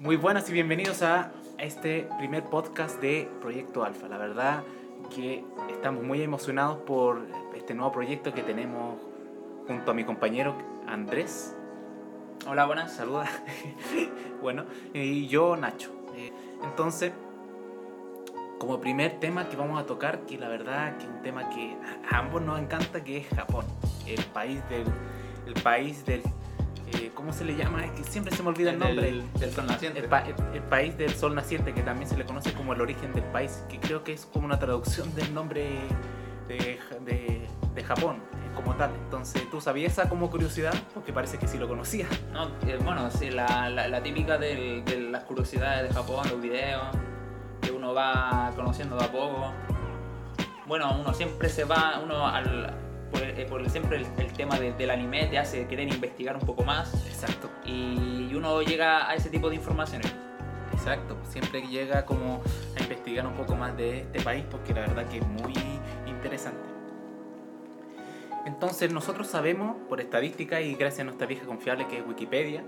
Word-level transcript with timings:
Muy 0.00 0.14
buenas 0.14 0.48
y 0.48 0.52
bienvenidos 0.52 1.02
a 1.02 1.32
este 1.58 2.08
primer 2.18 2.44
podcast 2.44 3.00
de 3.00 3.28
Proyecto 3.40 3.84
Alfa. 3.84 4.06
La 4.06 4.16
verdad 4.16 4.62
que 5.12 5.44
estamos 5.70 6.04
muy 6.04 6.22
emocionados 6.22 6.78
por 6.86 7.26
este 7.56 7.74
nuevo 7.74 7.90
proyecto 7.90 8.32
que 8.32 8.44
tenemos 8.44 8.96
junto 9.66 9.90
a 9.90 9.94
mi 9.94 10.04
compañero 10.04 10.54
Andrés. 10.86 11.56
Hola, 12.46 12.66
buenas. 12.66 12.94
Saluda. 12.94 13.28
bueno, 14.40 14.66
y 14.94 15.26
yo 15.26 15.56
Nacho. 15.56 15.90
Eh, 16.14 16.32
Entonces, 16.62 17.12
como 18.60 18.80
primer 18.80 19.18
tema 19.18 19.48
que 19.48 19.56
vamos 19.56 19.82
a 19.82 19.86
tocar, 19.86 20.20
que 20.26 20.38
la 20.38 20.46
verdad 20.46 20.96
que 20.98 21.06
es 21.06 21.10
un 21.10 21.22
tema 21.22 21.50
que 21.50 21.76
a 22.08 22.18
ambos 22.18 22.40
nos 22.42 22.60
encanta, 22.60 23.02
que 23.02 23.16
es 23.16 23.28
Japón, 23.30 23.64
el 24.06 24.24
país 24.26 24.60
del, 24.68 24.84
el 25.44 25.60
país 25.60 26.06
del, 26.06 26.22
eh, 26.94 27.10
¿cómo 27.14 27.32
se 27.32 27.44
le 27.44 27.56
llama? 27.56 27.84
Es 27.84 27.92
que 27.92 28.04
siempre 28.04 28.34
se 28.34 28.42
me 28.42 28.48
olvida 28.50 28.70
el 28.70 28.78
nombre. 28.78 29.06
Del, 29.06 29.32
del 29.34 29.52
sol 29.52 29.66
naciente. 29.66 29.98
El, 30.00 30.06
pa- 30.06 30.20
el- 30.26 30.34
el 30.56 30.62
país 30.62 30.96
del 30.98 31.14
sol 31.14 31.34
naciente, 31.34 31.72
que 31.74 31.82
también 31.82 32.08
se 32.08 32.16
le 32.16 32.24
conoce 32.24 32.52
como 32.52 32.72
el 32.72 32.80
origen 32.80 33.12
del 33.12 33.24
país, 33.24 33.64
que 33.68 33.78
creo 33.80 34.04
que 34.04 34.12
es 34.12 34.26
como 34.26 34.46
una 34.46 34.58
traducción 34.58 35.14
del 35.14 35.32
nombre 35.34 35.78
de, 36.48 36.78
de- 37.04 37.46
de 37.74 37.84
Japón 37.84 38.16
eh, 38.32 38.50
como 38.54 38.74
tal. 38.76 38.90
Entonces, 39.04 39.48
¿tú 39.50 39.60
sabías 39.60 39.92
esa 39.92 40.08
como 40.08 40.30
curiosidad? 40.30 40.74
Porque 40.94 41.12
parece 41.12 41.38
que 41.38 41.46
sí 41.46 41.58
lo 41.58 41.68
conocías. 41.68 42.08
No, 42.32 42.48
eh, 42.66 42.78
bueno, 42.82 43.10
sí, 43.10 43.30
la, 43.30 43.68
la, 43.70 43.88
la 43.88 44.02
típica 44.02 44.38
del- 44.38 44.84
de 44.84 45.00
las 45.10 45.24
curiosidades 45.24 45.88
de 45.88 45.94
Japón, 45.94 46.26
los 46.30 46.40
videos, 46.40 46.82
que 47.60 47.70
uno 47.70 47.92
va 47.94 48.52
conociendo 48.56 48.96
de 48.96 49.04
a 49.04 49.12
poco. 49.12 49.52
Bueno, 50.66 50.96
uno 51.00 51.14
siempre 51.14 51.48
se 51.48 51.64
va, 51.64 52.00
uno 52.02 52.26
al, 52.26 52.74
por, 53.10 53.22
eh, 53.22 53.46
por 53.48 53.68
siempre 53.70 53.98
el, 53.98 54.06
el 54.18 54.32
tema 54.32 54.58
de- 54.58 54.72
del 54.72 54.90
anime 54.90 55.26
te 55.26 55.38
hace 55.38 55.66
querer 55.66 55.88
investigar 55.92 56.36
un 56.36 56.42
poco 56.46 56.64
más 56.64 56.92
Exacto. 57.06 57.48
y, 57.64 58.28
y 58.30 58.34
uno 58.34 58.62
llega 58.62 59.08
a 59.08 59.14
ese 59.14 59.30
tipo 59.30 59.48
de 59.48 59.56
informaciones. 59.56 60.12
Exacto, 60.72 61.16
siempre 61.28 61.62
llega 61.66 62.04
como 62.04 62.40
a 62.78 62.82
investigar 62.82 63.26
un 63.26 63.34
poco 63.34 63.54
más 63.56 63.76
de 63.76 64.00
este 64.00 64.20
país 64.20 64.44
porque 64.50 64.72
la 64.72 64.80
verdad 64.80 65.06
que 65.08 65.18
es 65.18 65.26
muy 65.26 65.52
interesante. 66.06 66.68
Entonces 68.46 68.92
nosotros 68.92 69.26
sabemos, 69.26 69.76
por 69.88 70.00
estadística 70.00 70.60
y 70.60 70.74
gracias 70.74 71.00
a 71.00 71.04
nuestra 71.04 71.26
vieja 71.26 71.44
confiable 71.44 71.86
que 71.86 71.98
es 71.98 72.06
Wikipedia, 72.06 72.62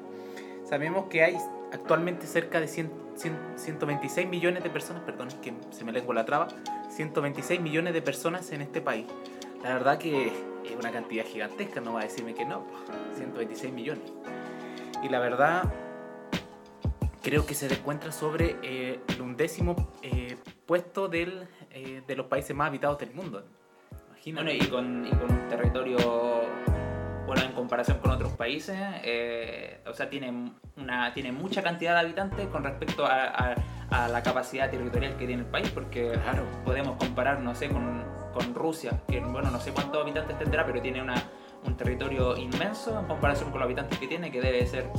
sabemos 0.68 1.06
que 1.08 1.22
hay 1.22 1.36
actualmente 1.72 2.26
cerca 2.26 2.60
de 2.60 2.68
100, 2.68 2.90
100, 3.16 3.36
126 3.56 4.28
millones 4.28 4.62
de 4.62 4.70
personas, 4.70 5.02
perdón, 5.04 5.28
es 5.28 5.34
que 5.36 5.54
se 5.70 5.84
me 5.84 5.92
lengua 5.92 6.14
la 6.14 6.24
traba, 6.24 6.48
126 6.90 7.60
millones 7.60 7.94
de 7.94 8.02
personas 8.02 8.50
en 8.52 8.60
este 8.60 8.80
país. 8.80 9.06
La 9.62 9.74
verdad 9.74 9.98
que 9.98 10.28
es 10.64 10.76
una 10.78 10.90
cantidad 10.90 11.24
gigantesca, 11.24 11.80
no 11.80 11.94
va 11.94 12.00
a 12.00 12.04
decirme 12.04 12.34
que 12.34 12.44
no, 12.44 12.64
126 13.14 13.72
millones. 13.72 14.10
Y 15.02 15.08
la 15.08 15.18
verdad 15.20 15.64
creo 17.22 17.44
que 17.46 17.54
se 17.54 17.66
encuentra 17.72 18.12
sobre 18.12 18.56
eh, 18.62 19.00
el 19.08 19.20
undécimo 19.20 19.92
eh, 20.02 20.36
puesto 20.66 21.08
del, 21.08 21.46
eh, 21.70 22.02
de 22.06 22.16
los 22.16 22.26
países 22.26 22.56
más 22.56 22.68
habitados 22.68 22.98
del 22.98 23.12
mundo. 23.14 23.44
Imagínate. 24.08 24.44
Bueno, 24.44 24.64
y 24.64 24.68
con, 24.68 25.06
y 25.06 25.10
con 25.10 25.30
un 25.30 25.48
territorio, 25.48 25.98
bueno, 27.26 27.42
en 27.42 27.52
comparación 27.52 27.98
con 27.98 28.10
otros 28.12 28.32
países, 28.32 28.76
o 29.86 29.92
sea, 29.92 30.08
tiene, 30.08 30.52
una, 30.76 31.12
tiene 31.12 31.32
mucha 31.32 31.62
cantidad 31.62 31.94
de 31.94 32.00
habitantes 32.00 32.46
con 32.48 32.64
respecto 32.64 33.04
a, 33.04 33.24
a- 33.26 33.54
a 33.90 34.06
la 34.08 34.22
capacidad 34.22 34.70
territorial 34.70 35.16
que 35.16 35.26
tiene 35.26 35.42
el 35.42 35.48
país, 35.48 35.68
porque 35.70 36.12
Claro. 36.12 36.44
podemos 36.64 36.96
comparar, 36.96 37.40
no 37.40 37.54
sé, 37.56 37.68
con, 37.68 38.04
con 38.32 38.54
Rusia, 38.54 39.00
que, 39.08 39.20
bueno, 39.20 39.50
no 39.50 39.60
sé 39.60 39.72
cuántos 39.72 40.02
habitantes 40.02 40.38
tendrá, 40.38 40.64
pero 40.64 40.80
tiene 40.80 41.02
una, 41.02 41.14
un 41.64 41.76
territorio 41.76 42.36
inmenso 42.36 42.98
en 42.98 43.06
comparación 43.06 43.50
con 43.50 43.60
los 43.60 43.66
habitantes 43.66 43.98
que 43.98 44.06
tiene, 44.06 44.30
que 44.30 44.40
debe 44.40 44.66
ser 44.66 44.90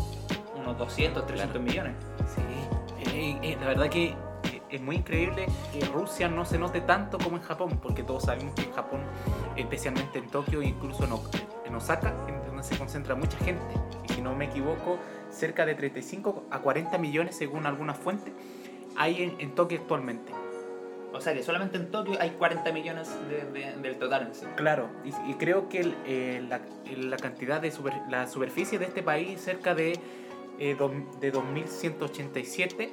unos 0.55 0.77
200, 0.77 1.25
300 1.25 1.61
millones. 1.61 1.93
Sí, 2.27 3.11
eh, 3.11 3.39
eh, 3.41 3.57
la 3.59 3.67
verdad 3.67 3.89
que 3.89 4.09
eh, 4.09 4.61
es 4.69 4.81
muy 4.81 4.97
increíble 4.97 5.47
que 5.73 5.83
Rusia 5.85 6.27
no 6.27 6.45
se 6.45 6.57
note 6.57 6.81
tanto 6.81 7.17
como 7.17 7.37
en 7.37 7.43
Japón, 7.43 7.79
porque 7.81 8.03
todos 8.03 8.23
sabemos 8.23 8.53
que 8.55 8.63
en 8.63 8.73
Japón, 8.73 9.01
especialmente 9.55 10.19
en 10.19 10.27
Tokio, 10.29 10.61
incluso 10.61 11.03
en, 11.05 11.75
Osaka, 11.75 12.13
en 12.27 12.45
donde 12.45 12.63
se 12.63 12.77
concentra 12.77 13.15
mucha 13.15 13.37
gente, 13.39 13.73
y 14.07 14.13
si 14.13 14.21
no 14.21 14.35
me 14.35 14.45
equivoco, 14.45 14.99
cerca 15.29 15.65
de 15.65 15.73
35 15.75 16.45
a 16.51 16.59
40 16.59 16.97
millones 16.97 17.35
según 17.35 17.65
algunas 17.65 17.97
fuentes, 17.97 18.33
hay 18.97 19.23
en, 19.23 19.39
en 19.39 19.55
Tokio 19.55 19.79
actualmente. 19.79 20.31
O 21.13 21.19
sea, 21.21 21.33
que 21.33 21.43
solamente 21.43 21.77
en 21.77 21.91
Tokio 21.91 22.15
hay 22.19 22.31
40 22.31 22.71
millones 22.71 23.09
de- 23.29 23.45
de- 23.51 23.75
del 23.81 23.97
total 23.97 24.27
en 24.27 24.33
sí. 24.35 24.45
Claro, 24.55 24.89
y, 25.03 25.09
y 25.31 25.33
creo 25.35 25.67
que 25.69 25.81
el, 25.81 25.95
eh, 26.05 26.43
la, 26.47 26.61
la 26.97 27.17
cantidad 27.17 27.59
de 27.61 27.69
super- 27.71 28.01
la 28.09 28.27
superficie 28.27 28.79
de 28.79 28.85
este 28.85 29.03
país 29.03 29.29
es 29.39 29.41
cerca 29.41 29.75
de, 29.75 29.99
eh, 30.59 30.75
dos- 30.79 30.91
de 31.19 31.31
2.187 31.31 32.89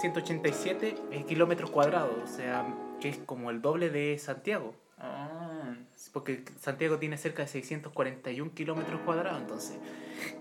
187 0.00 0.94
eh, 1.10 1.24
kilómetros 1.26 1.70
cuadrados, 1.70 2.12
o 2.22 2.26
sea, 2.26 2.66
que 3.00 3.08
es 3.08 3.18
como 3.18 3.50
el 3.50 3.60
doble 3.60 3.90
de 3.90 4.16
Santiago, 4.18 4.74
Ah. 5.00 5.74
porque 6.12 6.44
Santiago 6.60 6.98
tiene 6.98 7.16
cerca 7.16 7.42
de 7.42 7.48
641 7.48 8.52
kilómetros 8.54 9.00
cuadrados, 9.00 9.40
entonces 9.40 9.78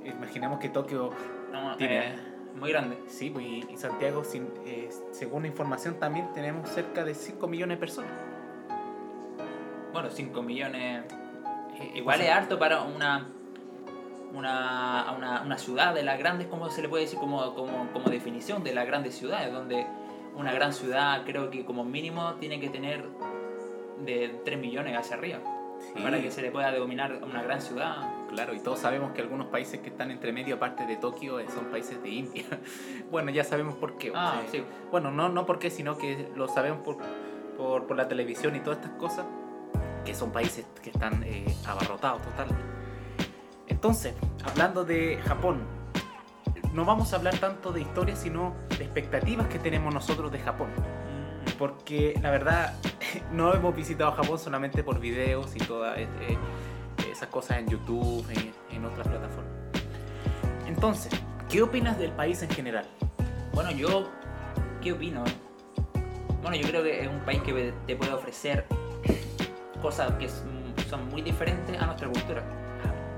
imaginemos 0.06 0.60
que 0.60 0.70
Tokio, 0.70 1.12
No, 1.52 1.76
Tiene- 1.78 2.10
eh, 2.10 2.16
muy 2.60 2.70
grande. 2.72 2.98
sí, 3.08 3.30
pues, 3.30 3.46
y, 3.46 3.66
y 3.72 3.78
Santiago, 3.78 4.24
sin- 4.24 4.52
eh, 4.66 4.90
según 5.12 5.44
la 5.44 5.48
información 5.50 5.96
también 6.00 6.32
tenemos 6.34 6.70
cerca 6.70 7.04
de 7.04 7.14
5 7.16 7.48
millones 7.48 7.78
de 7.78 7.80
personas. 7.80 8.12
Bueno, 9.94 10.10
5 10.12 10.42
millones. 10.42 11.04
Eh, 11.80 11.92
Igual 11.96 12.20
o 12.20 12.24
es 12.24 12.30
harto 12.30 12.60
para 12.60 12.82
una, 12.82 13.28
una, 14.34 15.14
una, 15.18 15.42
una 15.42 15.58
ciudad 15.58 15.94
de 15.94 16.04
las 16.04 16.18
grandes, 16.20 16.48
como 16.48 16.70
se 16.70 16.82
le 16.82 16.90
puede 16.90 17.04
decir 17.04 17.20
como, 17.20 17.54
como, 17.56 17.88
como 17.94 18.10
definición 18.10 18.64
de 18.64 18.74
las 18.74 18.86
grandes 18.86 19.16
ciudades, 19.16 19.52
donde 19.52 19.86
una 20.36 20.52
gran 20.54 20.74
ciudad 20.74 21.24
creo 21.26 21.50
que 21.50 21.66
como 21.66 21.84
mínimo 21.84 22.36
tiene 22.36 22.60
que 22.60 22.70
tener 22.70 23.06
de 24.06 24.40
3 24.46 24.60
millones 24.60 24.96
hacia 24.98 25.16
arriba 25.16 25.40
sí. 25.80 26.02
para 26.02 26.22
que 26.22 26.30
se 26.30 26.42
le 26.44 26.52
pueda 26.52 26.72
denominar 26.72 27.20
una 27.24 27.42
gran 27.42 27.62
ciudad. 27.62 27.98
Claro, 28.38 28.54
y 28.54 28.60
todos 28.60 28.78
sabemos 28.78 29.14
que 29.14 29.22
algunos 29.22 29.48
países 29.48 29.80
que 29.80 29.90
están 29.90 30.12
entre 30.12 30.32
medio, 30.32 30.58
aparte 30.58 30.86
de 30.86 30.96
Tokio, 30.98 31.40
eh, 31.40 31.48
son 31.52 31.66
países 31.72 32.04
de 32.04 32.10
India. 32.10 32.44
Bueno, 33.10 33.32
ya 33.32 33.44
sabemos 33.44 33.74
por 33.74 33.98
qué. 33.98 34.12
Ah, 34.14 34.36
o 34.38 34.42
sea, 34.42 34.52
sí. 34.52 34.64
Bueno, 34.92 35.10
no, 35.10 35.28
no 35.28 35.48
por 35.48 35.58
qué, 35.58 35.72
sino 35.72 35.98
que 35.98 36.30
lo 36.36 36.48
sabemos 36.48 36.82
por, 36.84 36.98
por, 37.58 37.88
por 37.88 37.98
la 37.98 38.08
televisión 38.08 38.56
y 38.56 38.60
todas 38.60 38.78
estas 38.78 38.92
cosas, 39.00 39.26
que 40.06 40.14
son 40.14 40.32
países 40.32 40.68
que 40.84 40.92
están 40.92 41.24
eh, 41.24 41.52
abarrotados 41.66 42.22
total. 42.22 42.50
Entonces, 43.66 44.14
hablando 44.46 44.86
de 44.86 45.18
Japón, 45.26 45.66
no 46.74 46.86
vamos 46.86 47.14
a 47.14 47.16
hablar 47.16 47.40
tanto 47.40 47.72
de 47.72 47.82
historia, 47.82 48.16
sino 48.16 48.54
de 48.78 48.84
expectativas 48.84 49.48
que 49.48 49.58
tenemos 49.58 49.92
nosotros 49.92 50.32
de 50.32 50.38
Japón. 50.38 50.70
Porque 51.58 52.14
la 52.22 52.30
verdad, 52.30 52.76
no 53.32 53.52
hemos 53.56 53.76
visitado 53.76 54.12
Japón 54.12 54.38
solamente 54.38 54.84
por 54.84 55.00
videos 55.00 55.56
y 55.56 55.60
todas 55.60 55.98
eh, 55.98 56.08
eh, 56.22 56.38
esas 57.18 57.30
cosas 57.30 57.58
en 57.58 57.68
YouTube, 57.68 58.26
en, 58.30 58.54
en 58.78 58.86
otras 58.86 59.08
plataformas. 59.08 59.52
Entonces, 60.68 61.12
¿qué 61.50 61.62
opinas 61.64 61.98
del 61.98 62.12
país 62.12 62.42
en 62.44 62.50
general? 62.50 62.86
Bueno, 63.54 63.72
yo, 63.72 64.10
¿qué 64.82 64.92
opino? 64.94 65.24
Bueno, 66.44 66.56
yo 66.58 66.68
creo 66.68 66.84
que 66.84 67.02
es 67.02 67.08
un 67.10 67.20
país 67.22 67.42
que 67.42 67.74
te 67.88 67.96
puede 67.96 68.14
ofrecer 68.14 68.66
cosas 69.82 70.12
que 70.14 70.30
son 70.30 71.10
muy 71.10 71.22
diferentes 71.24 71.80
a 71.82 71.86
nuestra 71.88 72.08
cultura. 72.08 72.44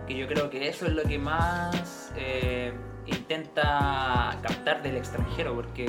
Que 0.08 0.18
yo 0.18 0.28
creo 0.28 0.50
que 0.50 0.70
eso 0.70 0.86
es 0.86 0.94
lo 0.94 1.04
que 1.04 1.20
más 1.20 2.12
eh, 2.16 2.74
intenta 3.06 4.38
captar 4.42 4.82
del 4.82 4.96
extranjero, 4.98 5.54
porque 5.54 5.88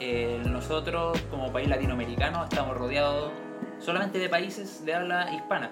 el- 0.00 0.52
nosotros 0.52 1.18
como 1.30 1.52
país 1.52 1.68
latinoamericano 1.68 2.44
estamos 2.44 2.76
rodeados 2.76 3.32
solamente 3.78 4.18
de 4.18 4.28
países 4.28 4.84
de 4.84 4.94
habla 4.94 5.32
hispana. 5.32 5.70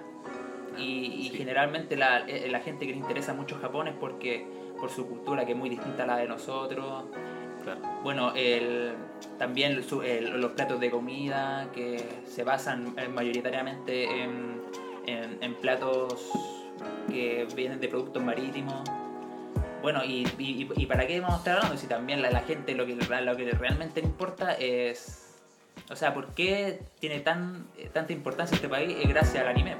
Y, 0.78 1.06
y 1.27 1.31
Sí. 1.31 1.37
generalmente 1.39 1.97
la, 1.97 2.21
eh, 2.28 2.49
la 2.50 2.61
gente 2.61 2.87
que 2.87 2.93
le 2.93 2.99
interesa 2.99 3.34
mucho 3.34 3.59
Japón 3.61 3.89
es 3.89 3.94
porque 3.94 4.47
por 4.78 4.91
su 4.91 5.06
cultura 5.09 5.44
que 5.44 5.53
es 5.53 5.59
muy 5.59 5.69
distinta 5.69 6.05
a 6.05 6.06
la 6.06 6.16
de 6.19 6.28
nosotros. 6.28 7.05
Claro. 7.65 7.81
Bueno, 8.02 8.32
el, 8.37 8.93
también 9.38 9.73
el- 10.05 10.41
los 10.41 10.52
platos 10.52 10.79
de 10.81 10.91
comida 10.91 11.69
que 11.75 12.02
se 12.26 12.44
basan 12.44 12.94
eh, 12.97 13.08
mayoritariamente 13.08 14.23
en, 14.23 14.62
en- 15.06 15.38
en 15.43 15.55
platos 15.56 16.31
que 17.11 17.47
vienen 17.56 17.81
de 17.81 17.88
productos 17.88 18.23
marítimos. 18.23 18.88
Bueno, 19.82 20.05
y, 20.05 20.26
y- 20.38 20.69
y 20.76 20.87
para 20.87 21.06
qué 21.06 21.20
vamos 21.20 21.37
a 21.37 21.38
estar 21.38 21.56
hablando 21.56 21.76
si 21.76 21.87
también 21.87 22.23
la, 22.23 22.31
la 22.31 22.41
gente 22.41 22.75
lo 22.75 22.87
que, 22.87 22.94
lo 22.94 23.37
que 23.37 23.50
realmente 23.52 24.00
importa 24.00 24.52
es... 24.55 25.25
O 25.91 25.97
sea, 25.97 26.12
¿por 26.12 26.35
qué 26.35 26.81
tiene 27.00 27.20
tan, 27.20 27.67
eh, 27.79 27.88
tanta 27.93 28.12
importancia 28.12 28.55
este 28.56 28.69
país? 28.69 28.94
Es 29.00 29.08
gracias 29.08 29.43
al 29.43 29.49
anime. 29.49 29.76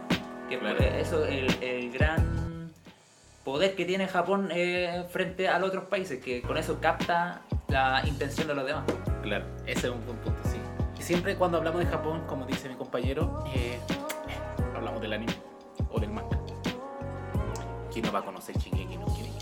Que 0.49 0.59
Claro. 0.59 0.79
eso 0.79 1.25
es 1.25 1.53
el, 1.59 1.63
el 1.63 1.93
gran 1.93 2.73
poder 3.45 3.75
que 3.75 3.85
tiene 3.85 4.07
Japón 4.09 4.49
eh, 4.53 5.05
frente 5.11 5.49
a 5.49 5.59
los 5.59 5.69
otros 5.71 5.85
países, 5.85 6.23
que 6.23 6.43
con 6.43 6.57
eso 6.59 6.79
capta 6.81 7.43
la 7.69 8.03
intención 8.07 8.47
de 8.49 8.55
los 8.55 8.67
demás. 8.67 8.85
Claro, 9.23 9.45
ese 9.67 9.89
es 9.89 9.93
un 9.93 10.05
buen 10.07 10.19
punto, 10.19 10.41
sí. 10.45 10.59
Y 10.99 11.03
siempre 11.03 11.37
cuando 11.37 11.59
hablamos 11.59 11.81
de 11.81 11.87
Japón, 11.87 12.23
como 12.27 12.45
dice 12.47 12.69
mi 12.69 12.75
compañero, 12.77 13.45
eh, 13.55 13.79
del 15.01 15.13
anime 15.13 15.33
o 15.91 16.01
del 16.01 16.11
manga. 16.11 16.39
¿Quién 17.93 18.05
no 18.07 18.13
va 18.13 18.21
a 18.21 18.25
conocer 18.25 18.57
Shingeki 18.57 18.97
no 18.97 19.07
Kyojin? 19.07 19.33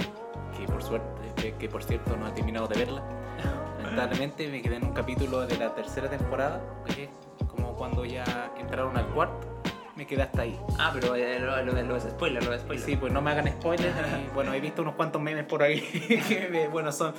Que 0.58 0.66
por 0.66 0.82
suerte, 0.82 1.32
que, 1.36 1.54
que 1.54 1.68
por 1.68 1.82
cierto 1.82 2.16
no 2.16 2.28
he 2.28 2.32
terminado 2.32 2.66
de 2.66 2.78
verla. 2.78 3.02
Lamentablemente 3.82 4.48
me 4.48 4.60
quedé 4.60 4.76
en 4.76 4.84
un 4.84 4.92
capítulo 4.92 5.46
de 5.46 5.56
la 5.56 5.74
tercera 5.74 6.10
temporada, 6.10 6.60
que 6.84 7.04
es 7.04 7.10
como 7.48 7.74
cuando 7.74 8.04
ya 8.04 8.52
entraron 8.58 8.96
al 8.96 9.06
cuarto, 9.08 9.55
me 9.96 10.06
quedé 10.06 10.22
hasta 10.22 10.42
ahí. 10.42 10.58
Ah, 10.78 10.90
pero 10.94 11.14
eh, 11.16 11.38
lo, 11.40 11.62
lo, 11.64 11.72
de 11.72 11.82
los 11.82 12.02
spoilers, 12.02 12.44
lo 12.44 12.52
de 12.52 12.58
spoilers. 12.58 12.84
Sí, 12.86 12.96
pues 12.96 13.12
no 13.12 13.22
me 13.22 13.30
hagan 13.30 13.48
spoilers. 13.48 13.94
y, 13.96 14.34
bueno, 14.34 14.52
he 14.52 14.60
visto 14.60 14.82
unos 14.82 14.94
cuantos 14.94 15.20
memes 15.22 15.44
por 15.44 15.62
ahí 15.62 15.80
que, 16.28 16.68
bueno, 16.70 16.92
son 16.92 17.14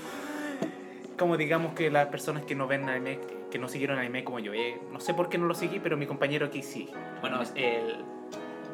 como 1.17 1.35
digamos 1.35 1.73
que 1.73 1.89
las 1.89 2.07
personas 2.07 2.43
que 2.43 2.53
no 2.53 2.67
ven 2.67 2.87
anime, 2.87 3.19
que 3.49 3.57
no 3.57 3.67
siguieron 3.67 3.97
anime 3.97 4.23
como 4.23 4.37
yo. 4.39 4.53
eh, 4.53 4.79
no 4.91 4.99
sé 4.99 5.13
por 5.15 5.29
qué 5.29 5.37
no 5.39 5.45
lo 5.47 5.55
seguí, 5.55 5.79
pero 5.79 5.97
mi 5.97 6.05
compañero 6.05 6.45
aquí 6.45 6.61
sí. 6.61 6.89
Bueno, 7.21 7.39
el... 7.55 7.95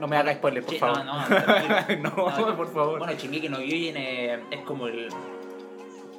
No 0.02 0.08
me 0.08 0.18
haga 0.18 0.34
spoilers, 0.34 0.66
por 0.66 0.76
favor. 0.76 1.06
No, 1.06 1.30
no. 1.30 1.36
No, 2.02 2.48
No, 2.50 2.58
por 2.58 2.74
favor. 2.74 3.00
Bueno, 3.00 3.14
Shingeki 3.14 3.48
no 3.48 3.58
Kyojin 3.60 3.96
eh, 3.96 4.40
es 4.52 4.62
como 4.62 4.88
el 4.88 5.08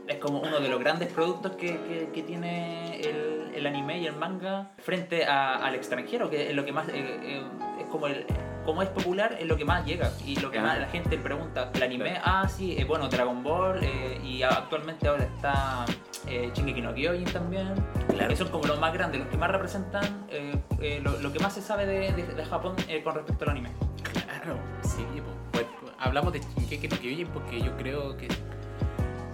es 0.07 0.17
como 0.17 0.41
uno 0.41 0.61
de 0.61 0.69
los 0.69 0.79
grandes 0.81 1.11
productos 1.11 1.53
que, 1.53 1.67
que, 1.89 2.11
que 2.13 2.23
tiene 2.23 3.01
el, 3.01 3.53
el 3.55 3.67
anime 3.67 3.99
y 4.01 4.07
el 4.07 4.15
manga 4.15 4.71
frente 4.79 5.25
a- 5.25 5.57
al 5.57 5.75
extranjero, 5.75 6.29
que 6.29 6.49
es 6.51 6.55
lo 6.55 6.65
que 6.67 6.73
más 6.73 6.89
eh, 6.89 6.93
eh, 6.97 7.43
es 7.43 7.64
como 7.95 8.09
el 8.09 8.27
como 8.65 8.83
es 8.83 8.89
popular 8.89 9.37
es 9.39 9.47
lo 9.47 9.57
que 9.57 9.65
más 9.65 9.85
llega 9.87 10.11
y 10.27 10.35
lo 10.41 10.51
que 10.51 10.59
más 10.59 10.79
la 10.81 10.89
gente 10.89 11.17
pregunta 11.19 11.71
el 11.75 11.83
anime 11.83 12.19
ah 12.25 12.49
sí 12.49 12.75
eh, 12.77 12.85
bueno 12.85 13.09
Dragon 13.09 13.43
Ball 13.45 13.79
eh, 13.85 14.19
y 14.25 14.43
actualmente 14.43 15.07
ahora 15.07 15.25
está 15.25 15.85
eh, 16.27 16.51
Shingeki 16.53 16.81
no 16.81 16.93
Kyojin 16.93 17.25
también 17.33 17.75
Claro. 18.09 18.29
que 18.31 18.37
son 18.37 18.49
como 18.49 18.65
los 18.67 18.81
más 18.81 18.93
grandes 18.93 19.21
los 19.21 19.29
que 19.29 19.37
más 19.37 19.51
representan 19.51 20.27
eh, 20.31 21.01
lo, 21.05 21.21
lo 21.21 21.33
que 21.33 21.39
más 21.39 21.53
se 21.53 21.63
sabe 21.63 21.87
de, 21.87 22.13
de- 22.13 22.35
de 22.35 22.45
Japón 22.47 22.75
con 23.05 23.15
respecto 23.15 23.45
al 23.45 23.51
anime 23.51 23.71
Claro, 24.13 24.59
sí, 24.83 25.05
pues, 25.53 25.65
pues, 25.81 25.93
hablamos 26.01 26.33
de 26.33 26.41
Shingeki 26.41 26.89
no 26.89 26.97
Kyojin 26.97 27.29
porque 27.29 27.61
yo 27.61 27.77
creo 27.77 28.17
que, 28.17 28.29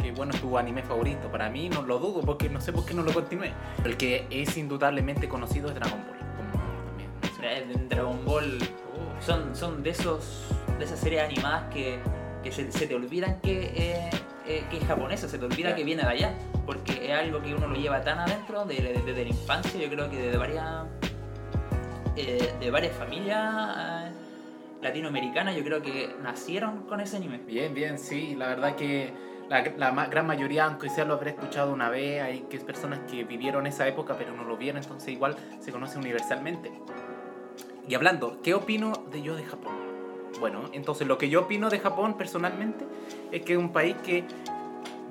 que 0.03 0.13
bueno, 0.13 0.33
es 0.35 0.41
tu 0.41 0.57
anime 0.59 0.83
favorito. 0.83 1.29
Para 1.31 1.49
mí 1.51 1.69
no 1.69 1.83
lo 1.83 1.99
dudo 1.99 2.21
porque 2.21 2.49
no 2.49 2.61
sé 2.61 2.73
por 2.73 2.85
qué 2.87 2.95
no 2.95 3.03
lo 3.03 3.13
continué. 3.13 3.53
El 3.85 3.97
que 3.97 4.27
es 4.31 4.57
indudablemente 4.57 5.29
conocido 5.29 5.69
es 5.69 5.75
Dragon 5.75 6.01
Ball. 6.07 6.20
Dragon 7.89 8.25
Ball 8.25 8.59
son, 9.21 9.55
son 9.57 9.83
de 9.83 9.91
esos 9.91 10.47
de 10.79 10.85
esas 10.85 10.99
series 10.99 11.23
animadas 11.23 11.65
que, 11.73 11.99
que 12.43 12.51
se, 12.53 12.71
se 12.73 12.87
te 12.87 12.95
olvidan 12.95 13.41
que, 13.43 13.73
eh, 13.77 14.11
eh, 14.47 14.65
que 14.71 14.79
es 14.79 14.85
japonesa, 14.87 15.29
se 15.29 15.39
te 15.39 15.45
olvida 15.45 15.75
que 15.75 15.85
viene 15.85 16.03
de 16.03 16.09
allá, 16.09 16.35
porque 16.65 17.11
es 17.13 17.19
algo 17.19 17.43
que 17.43 17.55
uno 17.55 17.67
lo 17.67 17.75
lleva 17.77 18.01
tan 18.03 18.19
adentro 18.19 18.65
de- 18.65 18.77
de- 18.77 19.03
desde 19.05 19.23
la 19.25 19.29
infancia, 19.31 19.79
yo 19.81 19.91
creo 19.91 20.09
que 20.11 20.17
de 20.31 20.37
varias 20.39 20.87
eh, 22.17 22.53
de 22.59 22.71
varias 22.71 22.95
familias 22.97 23.77
eh, 23.79 24.11
latinoamericanas, 24.83 25.55
yo 25.57 25.63
creo 25.65 25.83
que 25.83 26.15
nacieron 26.23 26.85
con 26.87 27.01
ese 27.01 27.17
anime. 27.17 27.39
Bien, 27.47 27.73
bien, 27.75 27.99
sí. 27.99 28.35
La 28.37 28.49
verdad 28.49 28.75
que 28.77 29.13
la, 29.49 29.63
la 29.77 29.93
ma- 29.93 30.07
gran 30.07 30.27
mayoría, 30.27 30.65
aunque 30.65 30.89
sea 30.89 31.05
lo 31.05 31.15
habré 31.15 31.31
escuchado 31.31 31.73
una 31.73 31.89
vez, 31.91 32.23
hay 32.23 32.41
que 32.51 32.59
personas 32.59 33.01
que 33.11 33.25
vivieron 33.25 33.67
esa 33.67 33.87
época 33.87 34.15
pero 34.19 34.33
no 34.35 34.45
lo 34.45 34.57
vieron, 34.57 34.83
entonces 34.83 35.11
igual 35.11 35.37
se 35.61 35.71
conoce 35.73 35.99
universalmente. 35.99 36.73
Y 37.89 37.95
hablando, 37.95 38.41
¿qué 38.43 38.55
opino 38.55 38.93
de 39.11 39.23
yo 39.23 39.35
de 39.35 39.45
Japón? 39.45 39.75
Bueno, 40.39 40.71
entonces 40.73 41.07
lo 41.07 41.19
que 41.19 41.29
yo 41.29 41.41
opino 41.43 41.71
de 41.71 41.79
Japón 41.81 42.17
personalmente 42.17 42.85
es 43.33 43.43
que 43.43 43.55
es 43.55 43.59
un 43.59 43.73
país 43.73 43.97
que 44.05 44.25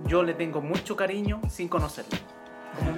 yo 0.07 0.23
le 0.23 0.33
tengo 0.33 0.61
mucho 0.61 0.95
cariño 0.95 1.41
sin 1.49 1.67
conocerlo. 1.67 2.17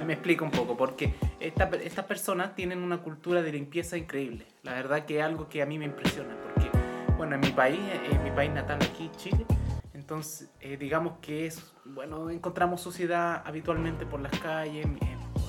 Me 0.06 0.12
explico 0.12 0.44
un 0.44 0.50
poco, 0.50 0.76
porque 0.76 1.14
esta- 1.40 1.68
estas 1.82 2.04
personas 2.04 2.54
tienen 2.54 2.82
una 2.82 2.98
cultura 2.98 3.42
de 3.42 3.50
limpieza 3.52 3.96
increíble. 3.96 4.46
La 4.62 4.74
verdad 4.74 5.04
que 5.04 5.18
es 5.18 5.24
algo 5.24 5.48
que 5.48 5.62
a 5.62 5.66
mí 5.66 5.78
me 5.78 5.86
impresiona, 5.86 6.36
porque, 6.42 6.70
bueno, 7.16 7.34
en 7.34 7.40
mi 7.40 7.48
país, 7.50 7.80
en 8.10 8.22
mi 8.22 8.30
país 8.30 8.52
natal 8.52 8.78
aquí, 8.82 9.10
Chile, 9.16 9.44
entonces, 9.94 10.50
eh, 10.60 10.76
digamos 10.76 11.14
que 11.20 11.46
es, 11.46 11.72
bueno, 11.84 12.30
encontramos 12.30 12.80
suciedad 12.80 13.42
habitualmente 13.44 14.06
por 14.06 14.20
las 14.20 14.32
calles, 14.38 14.86
por, 14.86 15.42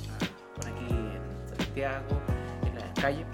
por 0.55 0.71
aquí 0.73 0.85
en 0.93 1.57
Santiago, 1.57 2.19
en 2.65 2.75
las 2.79 2.99
calles. 2.99 3.25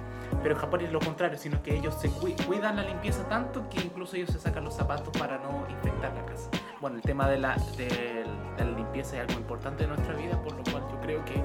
Pero 0.42 0.56
en 0.56 0.62
Japón 0.62 0.82
es 0.82 0.92
lo 0.92 1.00
contrario, 1.00 1.38
sino 1.38 1.62
que 1.64 1.76
ellos 1.76 1.96
se 1.96 2.10
cui- 2.10 2.36
cuidan 2.46 2.76
la 2.78 2.84
limpieza 2.84 3.28
tanto 3.28 3.68
que 3.70 3.82
incluso 3.82 4.16
ellos 4.16 4.30
se 4.30 4.40
sacan 4.40 4.64
los 4.64 4.74
zapatos 4.76 5.10
para 5.18 5.38
no 5.38 5.66
infectar 5.70 6.14
la 6.14 6.26
casa. 6.26 6.50
Bueno, 6.80 6.96
el 6.98 7.02
tema 7.02 7.28
de 7.28 7.40
la, 7.40 7.56
del- 7.78 8.56
de 8.58 8.66
la 8.66 8.72
limpieza 8.78 9.16
es 9.18 9.28
algo 9.28 9.40
importante 9.40 9.84
de 9.84 9.90
nuestra 9.90 10.14
vida, 10.16 10.42
por 10.42 10.54
lo 10.54 10.64
cual 10.64 10.84
yo 10.92 11.00
creo 11.02 11.26
que 11.26 11.44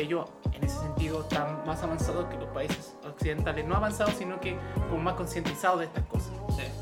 ellos 0.00 0.30
en 0.52 0.62
ese 0.62 0.78
sentido 0.78 1.22
están 1.22 1.64
más 1.66 1.82
avanzados 1.82 2.26
que 2.26 2.36
los 2.36 2.48
países 2.50 2.96
occidentales, 3.06 3.66
no 3.66 3.74
avanzados, 3.76 4.14
sino 4.14 4.38
que 4.40 4.56
como 4.90 5.02
más 5.02 5.14
concientizados 5.14 5.80
de 5.80 5.86
estas 5.86 6.04
cosas. 6.04 6.32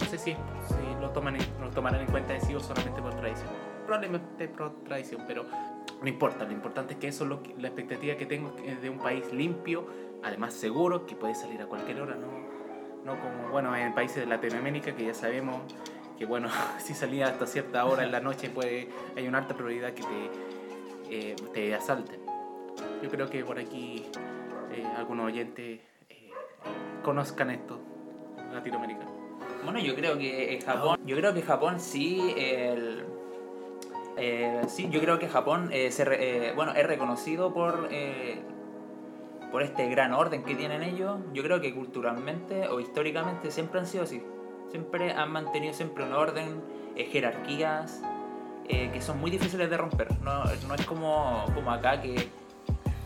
No 0.00 0.06
sé 0.06 0.18
si, 0.18 0.32
si 0.32 1.00
lo, 1.00 1.10
toman 1.10 1.36
en- 1.36 1.60
lo 1.60 1.70
tomarán 1.70 2.00
en 2.00 2.06
cuenta 2.08 2.32
de 2.32 2.40
sí 2.40 2.54
o 2.54 2.60
solamente 2.60 3.00
por 3.00 3.14
tradición. 3.14 3.48
Probablemente 3.86 4.48
por 4.48 4.70
tradición, 4.84 5.22
pero 5.28 5.44
no 6.00 6.08
importa. 6.08 6.44
Lo 6.44 6.52
importante 6.52 6.94
es 6.94 7.00
que 7.00 7.08
eso 7.08 7.24
es 7.24 7.30
lo 7.30 7.42
la 7.58 7.68
expectativa 7.68 8.16
que 8.16 8.26
tengo 8.26 8.54
es 8.64 8.80
de 8.82 8.90
un 8.90 8.98
país 8.98 9.32
limpio, 9.32 9.86
además 10.22 10.54
seguro, 10.54 11.06
que 11.06 11.14
puede 11.14 11.34
salir 11.34 11.60
a 11.62 11.66
cualquier 11.66 12.00
hora, 12.00 12.16
no, 12.16 12.28
no 13.04 13.20
como 13.20 13.50
bueno 13.50 13.74
en 13.76 13.94
países 13.94 14.16
de 14.16 14.26
Latinoamérica 14.26 14.94
que 14.94 15.06
ya 15.06 15.14
sabemos 15.14 15.62
que 16.18 16.24
bueno, 16.24 16.48
si 16.78 16.94
salía 16.94 17.26
hasta 17.26 17.46
cierta 17.46 17.84
hora 17.84 18.04
en 18.04 18.12
la 18.12 18.20
noche 18.20 18.50
puede, 18.50 18.88
hay 19.16 19.26
una 19.26 19.38
alta 19.38 19.54
probabilidad 19.54 19.92
que 19.92 20.02
te, 20.02 20.30
eh, 21.10 21.36
te 21.52 21.74
asalten. 21.74 22.20
Yo 23.02 23.10
creo 23.10 23.28
que 23.28 23.44
por 23.44 23.58
aquí 23.58 24.06
eh, 24.72 24.84
algunos 24.96 25.26
oyentes 25.26 25.80
eh, 26.08 26.30
conozcan 27.02 27.50
esto, 27.50 27.80
latinoamericano. 28.52 29.16
Bueno, 29.64 29.78
yo 29.80 29.94
creo 29.94 30.16
que 30.18 30.54
en 30.54 30.60
Japón, 30.60 31.00
yo 31.04 31.16
creo 31.16 31.34
que 31.34 31.42
Japón 31.42 31.80
sí, 31.80 32.34
el, 32.36 33.04
eh, 34.16 34.62
sí, 34.68 34.88
yo 34.90 35.00
creo 35.00 35.18
que 35.18 35.28
Japón 35.28 35.68
eh, 35.72 35.90
se 35.90 36.04
re- 36.04 36.48
eh, 36.48 36.52
bueno, 36.54 36.72
es 36.72 36.86
reconocido 36.86 37.52
por, 37.52 37.88
eh, 37.90 38.40
por 39.52 39.62
este 39.62 39.88
gran 39.88 40.12
orden 40.12 40.42
que 40.42 40.54
tienen 40.54 40.82
ellos. 40.82 41.18
Yo 41.32 41.42
creo 41.42 41.60
que 41.60 41.74
culturalmente 41.74 42.68
o 42.68 42.80
históricamente 42.80 43.50
siempre 43.50 43.80
han 43.80 43.86
sido 43.86 44.04
así. 44.04 44.22
Siempre 44.70 45.12
han 45.12 45.30
mantenido 45.30 45.72
siempre 45.74 46.04
un 46.04 46.12
orden, 46.12 46.60
eh, 46.96 47.04
jerarquías 47.04 48.02
que 48.68 49.00
son 49.00 49.20
muy 49.20 49.30
difíciles 49.30 49.70
de 49.70 49.76
romper. 49.76 50.08
No, 50.22 50.42
no 50.66 50.74
es 50.74 50.84
como, 50.86 51.44
como 51.54 51.70
acá 51.70 52.00
que, 52.02 52.28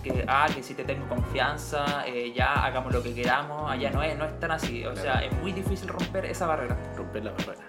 que, 0.03 0.25
ah, 0.27 0.47
que 0.55 0.63
si 0.63 0.73
te 0.73 0.85
tengo 0.85 1.07
confianza, 1.07 2.07
ya 2.35 2.65
hagamos 2.65 2.95
lo 2.95 3.03
que 3.03 3.13
queramos. 3.13 3.71
Allá 3.71 3.91
no 3.91 4.03
es, 4.03 4.17
no 4.17 4.25
es 4.25 4.41
tan 4.41 4.53
así. 4.53 4.87
O 4.87 4.97
sea, 4.97 5.23
es 5.23 5.31
muy 5.35 5.53
difícil 5.53 5.87
romper 5.89 6.25
esa 6.25 6.47
barrera. 6.47 6.79
Romper 6.97 7.25
la 7.25 7.33
barrera. 7.33 7.69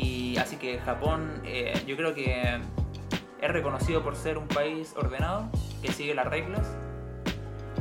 Y 0.00 0.38
así 0.38 0.56
que 0.56 0.78
Japón, 0.78 1.42
eh, 1.44 1.74
yo 1.86 1.94
creo 1.96 2.14
que 2.14 2.58
es 3.40 3.50
reconocido 3.50 4.02
por 4.02 4.16
ser 4.16 4.38
un 4.38 4.48
país 4.48 4.94
ordenado, 4.96 5.50
que 5.82 5.92
sigue 5.92 6.14
las 6.14 6.26
reglas, 6.26 6.74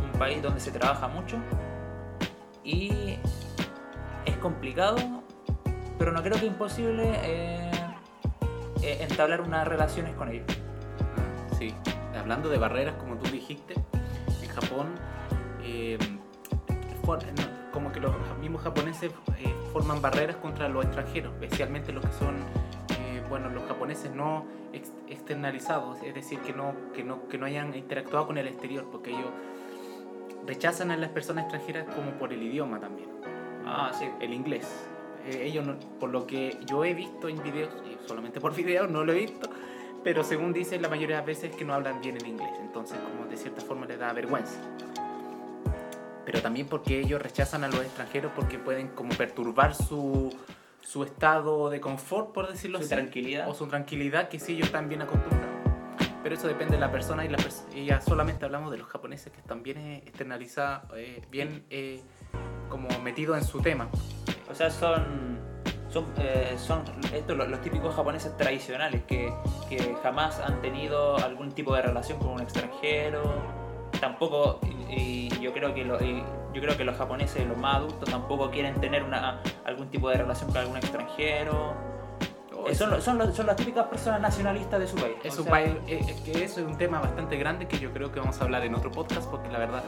un 0.01 0.19
país 0.19 0.41
donde 0.41 0.59
se 0.59 0.71
trabaja 0.71 1.07
mucho 1.07 1.37
y 2.61 3.17
es 4.25 4.37
complicado, 4.41 4.97
pero 5.97 6.11
no 6.11 6.21
creo 6.21 6.37
que 6.37 6.45
imposible 6.45 7.09
eh, 7.23 7.71
eh, 8.83 8.97
entablar 9.09 9.39
unas 9.39 9.65
relaciones 9.65 10.13
con 10.15 10.29
ellos. 10.29 10.45
Ah, 10.99 11.55
Sí, 11.57 11.73
hablando 12.17 12.49
de 12.49 12.57
barreras, 12.57 12.95
como 12.95 13.15
tú 13.15 13.29
dijiste, 13.31 13.75
en 14.41 14.49
Japón, 14.49 14.87
como 17.71 17.91
que 17.91 17.99
los 17.99 18.13
mismos 18.39 18.61
japoneses 18.63 19.11
eh, 19.37 19.53
forman 19.71 20.01
barreras 20.01 20.35
contra 20.37 20.67
los 20.69 20.85
extranjeros, 20.85 21.33
especialmente 21.33 21.91
los 21.93 22.03
que 22.05 22.11
son, 22.13 22.35
eh, 22.99 23.21
bueno, 23.29 23.49
los 23.49 23.63
japoneses 23.65 24.13
no 24.13 24.45
ex- 24.73 24.91
externalizados, 25.07 26.01
es 26.03 26.13
decir, 26.15 26.39
que 26.39 26.53
no, 26.53 26.73
que, 26.93 27.03
no, 27.03 27.27
que 27.27 27.37
no 27.37 27.45
hayan 27.45 27.73
interactuado 27.75 28.27
con 28.27 28.37
el 28.37 28.47
exterior, 28.47 28.87
porque 28.91 29.11
ellos 29.11 29.29
rechazan 30.47 30.91
a 30.91 30.97
las 30.97 31.09
personas 31.09 31.43
extranjeras 31.45 31.85
como 31.95 32.11
por 32.11 32.33
el 32.33 32.41
idioma 32.41 32.79
también 32.79 33.09
Ah, 33.65 33.91
sí. 33.93 34.05
el 34.19 34.33
inglés. 34.33 34.67
Eh, 35.25 35.43
ellos, 35.45 35.65
no- 35.65 35.77
por 35.99 36.09
lo 36.09 36.25
que 36.25 36.57
yo 36.65 36.83
he 36.85 36.93
visto 36.93 37.27
en 37.29 37.41
videos, 37.43 37.69
solamente 38.07 38.39
por 38.41 38.55
videos, 38.55 38.89
no 38.89 39.03
lo 39.03 39.11
he 39.11 39.19
visto, 39.19 39.49
pero 40.03 40.23
según 40.23 40.53
dicen, 40.53 40.81
la 40.81 40.89
mayoría 40.89 41.17
de 41.17 41.21
las 41.21 41.27
veces 41.27 41.55
que 41.55 41.65
no 41.65 41.73
hablan 41.73 42.01
bien 42.01 42.15
el 42.17 42.25
inglés, 42.25 42.49
entonces 42.61 42.97
como 42.99 43.29
de 43.29 43.37
cierta 43.37 43.61
forma 43.61 43.85
les 43.85 43.99
da 43.99 44.11
vergüenza. 44.13 44.59
Pero 46.31 46.43
también 46.43 46.67
porque 46.67 46.99
ellos 46.99 47.19
rechazan 47.19 47.63
a 47.63 47.67
los 47.69 47.81
extranjeros 47.81 48.31
porque 48.35 48.59
pueden 48.59 48.89
como 48.89 49.09
perturbar 49.15 49.73
su, 49.73 50.31
su 50.79 51.03
estado 51.03 51.71
de 51.71 51.81
confort, 51.81 52.31
por 52.33 52.47
decirlo 52.47 52.77
Su 52.77 52.83
así. 52.85 52.93
tranquilidad. 52.93 53.49
O 53.49 53.55
su 53.55 53.65
tranquilidad, 53.65 54.29
que 54.29 54.37
sí 54.37 54.53
ellos 54.53 54.67
están 54.67 54.87
bien 54.89 55.01
acostumbrados. 55.01 55.49
Pero 56.21 56.35
eso 56.35 56.47
depende 56.47 56.75
de 56.75 56.81
la 56.81 56.91
persona 56.91 57.25
y, 57.25 57.29
la 57.29 57.39
pers- 57.39 57.65
y 57.73 57.85
ya 57.85 57.99
solamente 57.99 58.45
hablamos 58.45 58.69
de 58.69 58.77
los 58.77 58.87
japoneses 58.87 59.31
que 59.33 59.39
están 59.39 59.63
bien 59.63 59.79
eh, 59.79 60.03
externalizados, 60.05 60.91
eh, 60.97 61.23
bien 61.31 61.65
eh, 61.71 62.03
como 62.69 62.87
metidos 62.99 63.35
en 63.39 63.43
su 63.43 63.59
tema. 63.61 63.89
O 64.51 64.53
sea, 64.53 64.69
son 64.69 65.39
son, 65.89 66.05
eh, 66.19 66.55
son 66.59 66.83
estos 67.11 67.35
los, 67.35 67.49
los 67.49 67.59
típicos 67.61 67.95
japoneses 67.95 68.37
tradicionales 68.37 69.01
que, 69.05 69.33
que 69.67 69.95
jamás 70.03 70.39
han 70.39 70.61
tenido 70.61 71.17
algún 71.17 71.51
tipo 71.53 71.73
de 71.73 71.81
relación 71.81 72.19
con 72.19 72.27
un 72.27 72.41
extranjero. 72.41 73.23
Tampoco, 73.99 74.59
y, 74.89 75.29
y 75.33 75.39
yo 75.41 75.51
creo 75.53 75.73
que 75.73 75.83
lo- 75.85 76.01
y 76.03 76.23
yo 76.53 76.61
creo 76.61 76.75
que 76.77 76.83
los 76.83 76.95
japoneses, 76.97 77.45
los 77.47 77.57
más 77.57 77.77
adultos, 77.77 78.09
tampoco 78.09 78.49
quieren 78.49 78.79
tener 78.81 79.03
una, 79.03 79.41
algún 79.65 79.89
tipo 79.89 80.09
de 80.09 80.15
relación 80.17 80.49
con 80.49 80.57
algún 80.57 80.77
extranjero. 80.77 81.73
Oh, 82.55 82.67
Eh, 82.67 82.75
son, 82.75 83.01
son, 83.01 83.33
son 83.33 83.45
las 83.45 83.55
típicas 83.55 83.85
personas 83.87 84.19
nacionalistas 84.21 84.79
de 84.79 84.87
su 84.87 84.95
país. 84.95 85.15
Es 85.23 85.35
O 85.37 85.39
un 85.39 85.43
sea, 85.45 85.51
país- 85.51 85.75
eh, 85.87 85.99
es 86.07 86.21
que 86.21 86.43
eso 86.43 86.59
es 86.61 86.65
un 86.67 86.77
tema 86.77 86.99
bastante 86.99 87.37
grande 87.37 87.67
que 87.67 87.77
yo 87.79 87.91
creo 87.93 88.11
que 88.11 88.19
vamos 88.19 88.39
a 88.41 88.43
hablar 88.43 88.65
en 88.65 88.75
otro 88.75 88.91
podcast 88.91 89.29
porque 89.29 89.49
la 89.49 89.59
verdad 89.59 89.83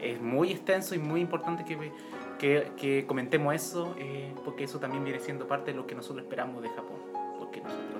es 0.00 0.20
muy 0.20 0.52
extenso 0.52 0.94
y 0.94 0.98
muy 0.98 1.20
importante 1.20 1.64
que, 1.64 1.90
que, 2.38 2.72
que 2.76 3.06
comentemos 3.06 3.54
eso 3.54 3.94
eh, 3.98 4.32
porque 4.44 4.64
eso 4.64 4.78
también 4.78 5.02
viene 5.04 5.18
siendo 5.20 5.46
parte 5.48 5.70
de 5.72 5.76
lo 5.76 5.86
que 5.86 5.94
nosotros 5.94 6.22
esperamos 6.24 6.62
de 6.62 6.68
Japón 6.68 6.96
porque 7.38 7.60
nosotros 7.62 7.95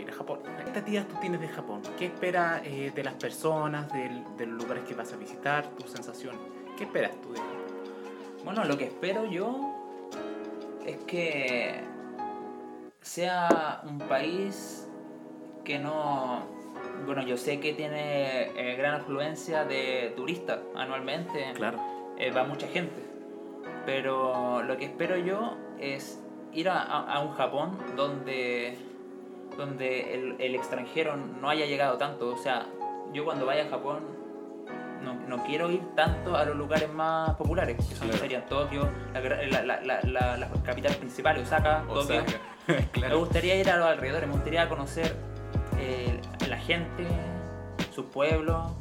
ir 0.00 0.10
a 0.10 0.12
Japón. 0.14 0.40
¿Qué 0.44 0.50
expectativas 0.50 1.08
tú 1.08 1.14
tienes 1.20 1.40
de 1.40 1.48
Japón? 1.48 1.82
¿Qué 1.98 2.06
esperas 2.06 2.62
eh, 2.64 2.92
de 2.94 3.04
las 3.04 3.14
personas, 3.14 3.92
del- 3.92 4.24
de 4.36 4.46
los 4.46 4.62
lugares 4.62 4.84
que 4.84 4.94
vas 4.94 5.12
a 5.12 5.16
visitar, 5.16 5.66
tus 5.70 5.90
sensaciones? 5.90 6.40
¿Qué 6.76 6.84
esperas 6.84 7.12
tú 7.20 7.32
de 7.32 7.38
Japón? 7.38 7.56
Bueno, 8.44 8.64
lo 8.64 8.76
que 8.78 8.84
espero 8.84 9.26
yo 9.26 9.76
es 10.86 10.96
que 11.04 11.80
sea 13.00 13.82
un 13.88 13.98
país 13.98 14.86
que 15.64 15.78
no... 15.78 16.42
Bueno, 17.04 17.22
yo 17.22 17.36
sé 17.36 17.60
que 17.60 17.72
tiene 17.74 18.48
eh, 18.72 18.76
gran 18.76 18.94
afluencia 19.00 19.64
de 19.64 20.12
turistas 20.16 20.60
anualmente, 20.74 21.52
Claro. 21.54 21.78
eh, 22.18 22.30
va 22.30 22.44
mucha 22.44 22.66
gente, 22.68 23.02
pero 23.86 24.62
lo 24.62 24.76
que 24.76 24.86
espero 24.86 25.16
yo 25.16 25.56
es 25.78 26.18
ir 26.52 26.68
a, 26.68 26.80
a- 26.82 27.12
a 27.14 27.20
un 27.20 27.32
Japón 27.32 27.78
donde, 27.96 28.76
donde 29.60 30.14
el, 30.14 30.36
el 30.40 30.54
extranjero 30.54 31.16
no 31.16 31.48
haya 31.48 31.66
llegado 31.66 31.96
tanto. 31.98 32.28
O 32.28 32.36
sea, 32.38 32.66
yo 33.12 33.24
cuando 33.24 33.46
vaya 33.46 33.64
a 33.64 33.68
Japón 33.68 34.00
no, 35.02 35.14
no 35.14 35.42
quiero 35.44 35.70
ir 35.70 35.80
tanto 35.94 36.36
a 36.36 36.44
los 36.44 36.56
lugares 36.56 36.92
más 36.92 37.34
populares, 37.36 37.76
que 37.76 37.82
son, 37.94 38.08
Claro. 38.08 38.18
serían 38.22 38.46
Tokio, 38.46 38.88
la, 39.14 39.20
la, 39.20 39.62
la, 39.62 39.80
la, 39.82 40.00
la- 40.02 40.36
la 40.36 40.48
capital 40.64 40.94
principal, 40.96 41.38
Osaka, 41.38 41.84
Tokio. 41.88 42.22
Me 43.00 43.14
gustaría 43.14 43.56
ir 43.56 43.70
a 43.70 43.76
los 43.76 43.86
alrededores, 43.86 44.28
me 44.28 44.34
gustaría 44.34 44.68
conocer 44.68 45.16
eh, 45.78 46.20
la 46.48 46.56
gente, 46.58 47.06
su 47.92 48.04
pueblo. 48.10 48.74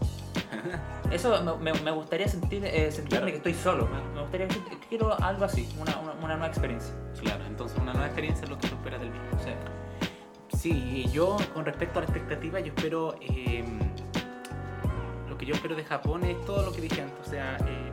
Eso 1.12 1.42
me, 1.60 1.72
me- 1.74 1.80
me 1.82 1.92
gustaría 1.92 2.28
sentir, 2.28 2.64
eh, 2.66 2.92
sentirme 2.92 3.08
Claro. 3.10 3.26
que 3.28 3.38
estoy 3.38 3.54
solo. 3.56 3.88
Me, 3.88 4.14
me 4.14 4.22
gustaría 4.22 4.48
que 4.48 4.60
quiero 4.90 5.16
algo 5.24 5.46
así, 5.46 5.68
una, 5.80 5.98
una, 6.00 6.12
una 6.12 6.34
nueva 6.36 6.48
experiencia. 6.48 6.94
Claro, 7.20 7.44
entonces 7.48 7.80
una 7.80 7.94
nueva 7.94 8.08
experiencia 8.08 8.44
es 8.44 8.50
lo 8.50 8.58
que 8.60 8.68
tú 8.68 8.76
esperas 8.76 9.00
del 9.00 9.10
viaje. 9.12 9.56
Sí, 10.60 11.06
yo 11.14 11.38
con 11.54 11.64
respecto 11.64 12.00
a 12.00 12.02
la 12.02 12.06
expectativa, 12.10 12.60
yo 12.60 12.74
espero. 12.76 13.16
eh, 13.22 13.64
lo 15.30 15.38
que 15.38 15.46
yo 15.46 15.56
espero 15.56 15.74
de 15.74 15.86
Japón 15.86 16.26
es 16.26 16.44
todo 16.44 16.66
lo 16.66 16.74
que 16.74 16.82
dije 16.82 17.02
antes, 17.02 17.18
o 17.26 17.30
sea, 17.30 17.56
eh, 17.66 17.92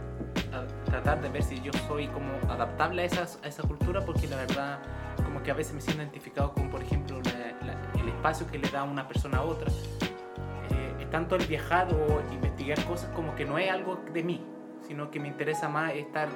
tratar 0.87 1.21
de 1.23 1.29
ver 1.29 1.45
si 1.45 1.61
yo 1.61 1.71
soy 1.87 2.09
como 2.09 2.33
adaptable 2.51 3.03
a 3.03 3.05
esa, 3.05 3.23
a 3.45 3.47
esa 3.47 3.63
cultura, 3.63 4.05
porque 4.05 4.27
la 4.27 4.35
verdad, 4.37 4.81
como 5.25 5.41
que 5.45 5.53
a 5.53 5.55
veces 5.55 5.75
me 5.75 5.81
siento 5.81 6.03
identificado 6.03 6.53
con, 6.55 6.69
por 6.69 6.83
ejemplo, 6.83 7.21
la- 7.23 7.67
la- 7.67 8.01
el 8.03 8.09
espacio 8.09 8.49
que 8.49 8.59
le 8.59 8.69
da 8.69 8.83
una 8.83 9.07
persona 9.07 9.39
a 9.39 9.43
otra. 9.43 9.71
Eh, 9.71 11.07
tanto 11.09 11.37
el 11.37 11.47
viajar 11.47 11.87
o 11.95 12.21
investigar 12.35 12.83
cosas 12.85 13.11
como 13.11 13.37
que 13.37 13.45
no 13.45 13.59
es 13.59 13.71
algo 13.71 14.03
de 14.13 14.25
mí, 14.25 14.45
sino 14.89 15.09
que 15.13 15.21
me 15.21 15.29
interesa 15.29 15.69
más 15.69 15.93
estar 15.93 16.29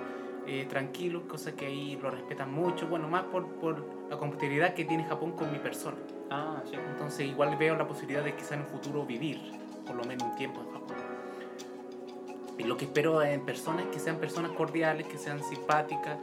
eh, 0.53 0.67
tranquilo, 0.69 1.29
cosa 1.29 1.53
que 1.53 1.67
ahí 1.67 1.97
lo 2.03 2.11
respetan 2.11 2.53
mucho, 2.53 2.89
bueno, 2.89 3.07
más 3.07 3.23
por, 3.23 3.47
por 3.61 3.85
la 4.11 4.17
compatibilidad 4.17 4.75
que 4.75 4.85
tiene 4.85 5.05
Japón 5.05 5.31
con 5.31 5.53
mi 5.53 5.61
persona. 5.61 5.97
Ah, 6.29 6.61
sí. 6.69 6.75
Entonces 6.75 7.29
igual 7.29 7.57
veo 7.57 7.77
la 7.77 7.87
posibilidad 7.87 8.25
de 8.25 8.35
quizá 8.35 8.57
en 8.57 8.63
un 8.63 8.67
futuro 8.67 9.07
vivir 9.07 9.41
por 9.87 9.95
lo 9.95 10.03
menos 10.03 10.29
un 10.29 10.35
tiempo 10.35 10.61
en 10.61 10.73
Japón. 10.73 10.97
Y 12.59 12.65
lo 12.65 12.77
que 12.77 12.87
espero 12.87 13.23
en 13.23 13.45
personas 13.47 13.85
es 13.85 13.93
que 13.93 14.01
sean 14.01 14.17
personas 14.17 14.51
cordiales, 14.51 15.07
que 15.07 15.19
sean 15.19 15.41
simpáticas, 15.45 16.19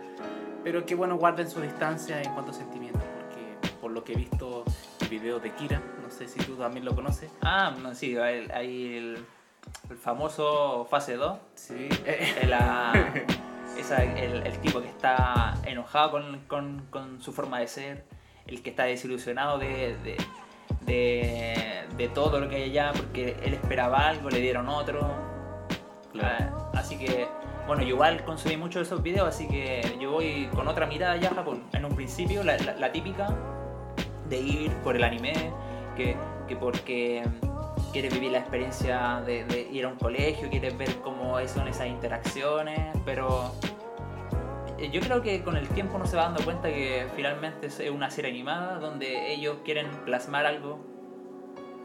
pero 0.62 0.86
que 0.86 0.94
bueno, 0.94 1.16
guarden 1.16 1.50
su 1.50 1.62
distancia 1.62 2.22
en 2.22 2.34
cuanto 2.34 2.52
a 2.52 2.54
sentimientos, 2.54 3.02
porque 3.02 3.76
por 3.80 3.92
lo 3.92 4.04
que 4.04 4.12
he 4.12 4.18
visto 4.18 4.66
el 5.00 5.08
video 5.08 5.40
de 5.40 5.52
Kira, 5.52 5.82
no 6.04 6.12
sé 6.12 6.28
si 6.28 6.40
tú 6.42 6.58
también 6.58 6.84
lo 6.84 6.94
conoces. 6.94 7.32
Ah, 7.42 7.74
no, 7.82 7.96
sí, 7.96 8.18
hay 8.18 8.46
hay 8.54 8.98
el, 8.98 9.26
el 9.90 9.98
famoso 9.98 10.86
fase 10.90 11.16
2. 11.16 11.38
Sí. 11.56 11.88
El, 12.42 12.52
ah, 12.52 12.94
el, 13.92 14.46
el 14.46 14.58
tipo 14.60 14.82
que 14.82 14.88
está 14.88 15.56
enojado 15.66 16.12
con, 16.12 16.40
con- 16.48 16.86
con 16.90 17.22
su 17.22 17.32
forma 17.34 17.60
de 17.60 17.68
ser, 17.68 18.06
el 18.48 18.62
que 18.62 18.70
está 18.72 18.84
desilusionado 18.84 19.58
de, 19.60 19.96
de, 20.04 20.18
de- 20.86 21.84
de 21.98 22.08
todo 22.10 22.40
lo 22.40 22.50
que 22.50 22.56
hay 22.58 22.64
allá 22.72 22.92
porque 22.96 23.36
él 23.44 23.54
esperaba 23.54 24.08
algo, 24.08 24.30
le 24.30 24.40
dieron 24.40 24.70
otro. 24.70 25.00
Claro. 26.12 26.70
Ah, 26.74 26.80
así 26.80 26.98
que, 26.98 27.28
bueno, 27.68 27.82
yo 27.84 27.90
igual 27.90 28.24
consumí 28.24 28.58
mucho 28.58 28.80
de 28.80 28.86
esos 28.86 29.02
videos, 29.04 29.28
así 29.28 29.48
que 29.48 29.82
yo 30.00 30.12
voy 30.12 30.48
con 30.56 30.68
otra 30.68 30.86
mirada 30.86 31.18
ya 31.18 31.30
a 31.30 31.36
Japón. 31.36 31.64
En 31.74 31.86
un 31.86 31.96
principio, 31.96 32.44
la, 32.44 32.58
la- 32.58 32.76
la 32.76 32.92
típica 32.92 33.28
de 34.30 34.40
ir 34.40 34.72
por 34.84 34.96
el 34.96 35.04
anime, 35.04 35.34
que, 35.96 36.16
que 36.48 36.56
porque 36.56 37.24
quieres 37.92 38.14
vivir 38.14 38.32
la 38.32 38.40
experiencia 38.40 39.22
de, 39.26 39.46
de 39.46 39.62
ir 39.72 39.86
a 39.86 39.88
un 39.88 39.96
colegio, 39.96 40.50
quieres 40.50 40.78
ver 40.78 40.96
cómo 41.02 41.38
son 41.48 41.68
esas 41.68 41.88
interacciones, 41.88 42.80
pero 43.06 43.54
yo 44.92 45.02
creo 45.02 45.22
que 45.22 45.44
con 45.44 45.58
el 45.58 45.68
tiempo 45.70 45.96
uno 45.96 46.06
se 46.06 46.16
va 46.16 46.24
dando 46.24 46.44
cuenta 46.44 46.70
que 46.70 47.08
finalmente 47.16 47.68
es 47.68 47.80
una 47.90 48.10
serie 48.10 48.32
animada 48.32 48.80
donde 48.80 49.34
ellos 49.34 49.58
quieren 49.66 49.88
plasmar 50.06 50.46
algo 50.46 50.80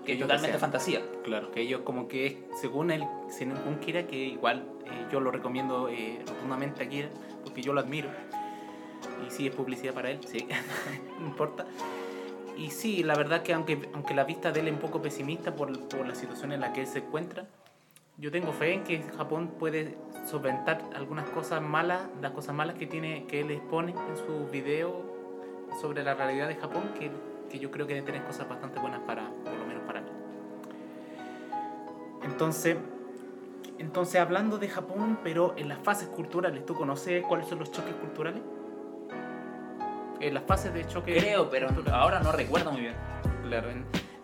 que 0.04 0.14
es 0.14 0.20
totalmente 0.20 0.58
fantasía. 0.58 1.00
Claro, 1.25 1.50
que 1.52 1.61
ellos 1.62 1.82
como 1.84 2.08
que 2.08 2.49
según 2.61 2.90
el 2.90 3.04
según 3.28 3.78
Kira, 3.80 4.06
que 4.06 4.16
igual 4.16 4.66
eh, 4.84 5.06
yo 5.11 5.20
lo 5.20 5.30
recomiendo 5.30 5.88
eh, 5.88 6.20
rotundamente 6.26 6.82
a 6.82 6.88
Kira, 6.88 7.08
porque 7.44 7.62
yo 7.62 7.72
lo 7.72 7.80
admiro. 7.80 8.11
Y 9.26 9.30
sí, 9.30 9.46
es 9.46 9.54
publicidad 9.54 9.94
para 9.94 10.11
él, 10.11 10.20
sí, 10.26 10.46
no 11.20 11.26
importa. 11.26 11.66
Y 12.56 12.70
sí, 12.70 13.02
la 13.02 13.14
verdad 13.14 13.42
que 13.42 13.54
aunque, 13.54 13.88
aunque 13.94 14.14
la 14.14 14.25
vista 14.25 14.52
de 14.52 14.61
él 14.61 14.68
es 14.68 14.75
un 14.75 14.80
poco 14.80 15.00
pesimista 15.00 15.54
por, 15.54 15.88
por 15.88 16.06
la 16.06 16.14
situación 16.14 16.52
en 16.52 16.61
la 16.61 16.72
que 16.72 16.82
él 16.82 16.87
se 16.87 16.99
encuentra, 16.99 17.46
yo 18.19 18.31
tengo 18.31 18.52
fe 18.52 18.75
en 18.75 18.85
que 18.85 19.02
Japón 19.16 19.54
puede 19.59 19.97
solventar 20.26 20.83
algunas 20.95 21.28
cosas 21.31 21.62
malas, 21.62 22.02
las 22.21 22.33
cosas 22.33 22.54
malas 22.54 22.76
que 22.76 22.87
tiene 22.87 23.26
que 23.26 23.40
él 23.40 23.50
expone 23.50 23.92
en 23.92 24.16
su 24.16 24.49
video 24.50 25.02
sobre 25.81 26.02
la 26.02 26.14
realidad 26.14 26.49
de 26.49 26.57
Japón, 26.57 26.90
que, 26.99 27.11
que 27.50 27.59
yo 27.59 27.71
creo 27.71 27.87
que 27.87 27.95
debe 27.95 28.07
tener 28.07 28.25
cosas 28.25 28.49
bastante 28.49 28.78
buenas 28.81 29.00
para, 29.00 29.28
por 29.45 29.54
lo 29.54 29.66
menos 29.66 29.83
para 29.85 30.00
mí. 30.02 30.11
Entonces, 32.23 32.76
entonces 33.78 34.21
hablando 34.21 34.59
de 34.59 34.69
Japón, 34.69 35.19
pero 35.25 35.54
en 35.57 35.69
las 35.69 35.78
fases 35.78 36.09
culturales, 36.09 36.64
¿tú 36.66 36.75
conoces 36.75 37.25
cuáles 37.25 37.49
son 37.49 37.59
los 37.59 37.73
choques 37.73 37.95
culturales? 37.95 38.42
En 40.21 40.35
las 40.35 40.45
fases 40.45 40.73
de 40.73 40.87
choque 40.87 41.16
Creo, 41.16 41.50
pero 41.50 41.69
ahora 41.92 42.21
no 42.21 42.31
recuerdo 42.31 42.71
muy 42.71 42.83
bien. 42.83 42.95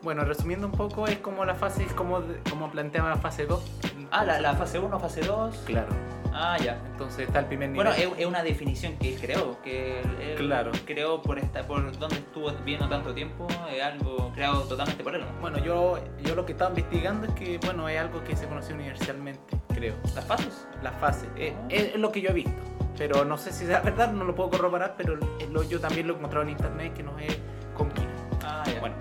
Bueno, 0.08 0.24
resumiendo 0.24 0.66
un 0.66 0.72
poco, 0.72 1.06
es 1.06 1.18
como 1.18 1.44
la 1.44 1.54
fase, 1.54 1.84
es 1.84 1.92
como, 1.92 2.22
como 2.48 2.70
planteaba 2.70 3.10
la 3.10 3.16
fase 3.18 3.44
2. 3.44 3.62
Ah, 4.10 4.24
la, 4.24 4.40
la 4.40 4.54
fase 4.54 4.78
1, 4.78 4.98
fase 4.98 5.20
2. 5.20 5.54
Claro, 5.66 5.88
Ah, 6.32 6.56
ya. 6.56 6.80
entonces 6.92 7.26
está 7.26 7.40
el 7.40 7.44
primer 7.44 7.68
nivel. 7.68 7.84
Bueno, 7.88 8.14
es, 8.14 8.18
es 8.18 8.24
una 8.24 8.42
definición 8.42 8.96
que 8.96 9.12
él 9.12 9.20
creó, 9.20 9.60
que 9.60 10.00
él, 10.00 10.06
él 10.22 10.36
Claro. 10.38 10.72
creó 10.86 11.20
por 11.20 11.38
esta, 11.38 11.66
por 11.66 11.82
donde 11.98 12.16
estuvo 12.16 12.50
viviendo 12.52 12.88
tanto 12.88 13.12
tiempo, 13.12 13.46
es 13.70 13.82
algo 13.82 14.32
creado 14.34 14.62
totalmente 14.62 15.04
por 15.04 15.14
él. 15.14 15.20
¿no? 15.20 15.40
Bueno, 15.42 15.58
yo, 15.58 15.98
yo 16.24 16.34
lo 16.34 16.46
que 16.46 16.52
estaba 16.52 16.70
investigando 16.70 17.26
es 17.26 17.34
que, 17.34 17.58
bueno, 17.62 17.86
es 17.90 18.00
algo 18.00 18.24
que 18.24 18.34
se 18.34 18.46
conoció 18.46 18.76
universalmente, 18.76 19.58
creo. 19.74 19.92
Las 20.14 20.24
fases. 20.24 20.66
La 20.82 20.92
fase, 20.92 21.26
es, 21.36 21.52
es 21.68 21.96
lo 21.96 22.10
que 22.12 22.22
yo 22.22 22.30
he 22.30 22.32
visto. 22.32 22.52
Pero 22.96 23.26
no 23.26 23.36
sé 23.36 23.52
si 23.52 23.66
sea 23.66 23.80
verdad, 23.84 24.10
no 24.10 24.24
lo 24.24 24.34
puedo 24.34 24.48
corroborar, 24.48 24.94
pero 24.96 25.18
es 25.38 25.50
lo- 25.50 25.64
yo 25.64 25.78
también 25.80 26.06
lo 26.06 26.14
he 26.14 26.16
encontrado 26.16 26.44
en 26.44 26.52
internet 26.52 26.94
que 26.94 27.02
no 27.02 27.18
es 27.18 27.38
con 27.74 27.90
Kira. 27.90 28.08
Ah, 28.42 28.62
ya. 28.64 28.80
Bueno, 28.80 28.96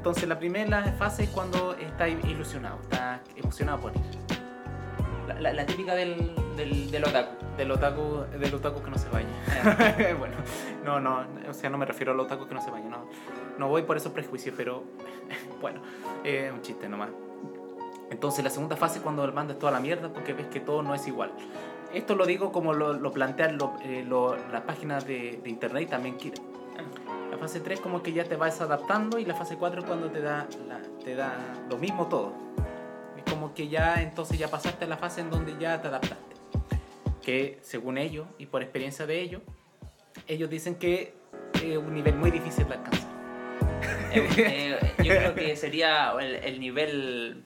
entonces 0.00 0.26
la 0.26 0.38
primera 0.38 0.82
fase 0.98 1.24
es 1.24 1.28
cuando 1.28 1.74
está 1.74 2.08
ilusionado, 2.08 2.78
está 2.80 3.20
emocionado 3.36 3.80
por 3.82 3.92
ir. 3.94 4.00
La, 5.28 5.38
la- 5.40 5.52
la 5.52 5.66
típica 5.66 5.94
del, 5.94 6.32
del, 6.56 6.90
del 6.90 7.04
otaku. 7.04 7.34
Del 7.58 7.70
otaku, 7.70 8.24
del 8.38 8.54
otaku 8.54 8.82
que 8.82 8.90
no 8.90 8.96
se 8.96 9.10
vaya. 9.10 9.28
bueno, 10.18 10.36
no, 10.86 11.00
no, 11.00 11.26
o 11.48 11.52
sea, 11.52 11.68
no 11.68 11.76
me 11.76 11.84
refiero 11.84 12.12
al 12.12 12.20
otaku 12.20 12.46
que 12.48 12.54
no 12.54 12.62
se 12.62 12.70
vaya, 12.70 12.88
no. 12.88 13.04
No 13.58 13.68
voy 13.68 13.82
por 13.82 13.98
esos 13.98 14.12
prejuicios, 14.12 14.54
pero 14.56 14.84
bueno, 15.60 15.82
es 16.24 16.50
un 16.50 16.62
chiste 16.62 16.88
nomás. 16.88 17.10
Entonces 18.10 18.42
la 18.42 18.48
segunda 18.48 18.76
fase 18.76 18.98
es 18.98 19.02
cuando 19.04 19.22
el 19.24 19.34
manda 19.34 19.54
toda 19.54 19.70
la 19.70 19.80
mierda 19.80 20.08
porque 20.08 20.32
ves 20.32 20.46
que 20.46 20.60
todo 20.60 20.82
no 20.82 20.94
es 20.94 21.06
igual. 21.06 21.30
Esto 21.92 22.14
lo 22.14 22.24
digo 22.24 22.52
como 22.52 22.72
lo, 22.72 22.94
lo 22.94 23.12
plantean 23.12 23.58
eh, 23.82 24.06
las 24.50 24.62
páginas 24.62 25.06
de, 25.06 25.40
de 25.44 25.50
internet 25.50 25.82
y 25.82 25.86
también 25.86 26.16
fase 27.40 27.60
3 27.60 27.80
como 27.80 28.02
que 28.02 28.12
ya 28.12 28.24
te 28.24 28.36
vas 28.36 28.60
adaptando 28.60 29.18
y 29.18 29.24
la 29.24 29.34
fase 29.34 29.56
4 29.56 29.80
es 29.80 29.86
cuando 29.86 30.10
te 30.10 30.20
da, 30.20 30.46
la- 30.68 30.80
te 31.04 31.14
da 31.16 31.36
lo 31.68 31.76
mismo 31.78 32.06
todo. 32.06 32.32
Es 33.16 33.24
como 33.32 33.52
que 33.54 33.68
ya 33.68 34.00
entonces 34.02 34.38
ya 34.38 34.48
pasaste 34.48 34.84
a 34.84 34.88
la 34.88 34.96
fase 34.96 35.20
en 35.22 35.30
donde 35.30 35.56
ya 35.58 35.80
te 35.82 35.88
adaptaste. 35.88 36.16
Que 37.22 37.58
según 37.62 37.98
ellos 37.98 38.26
y 38.38 38.46
por 38.46 38.62
experiencia 38.62 39.06
de 39.06 39.20
ellos, 39.20 39.42
ellos 40.26 40.48
dicen 40.48 40.76
que 40.76 41.14
es 41.62 41.76
un 41.76 41.92
nivel 41.94 42.14
muy 42.16 42.30
difícil 42.30 42.66
de 42.68 42.74
alcanzar. 42.74 43.10
Eh, 44.12 44.28
eh, 44.38 44.78
yo 44.98 45.14
creo 45.14 45.34
que 45.34 45.54
sería 45.56 46.12
el, 46.18 46.34
el 46.36 46.60
nivel, 46.60 47.44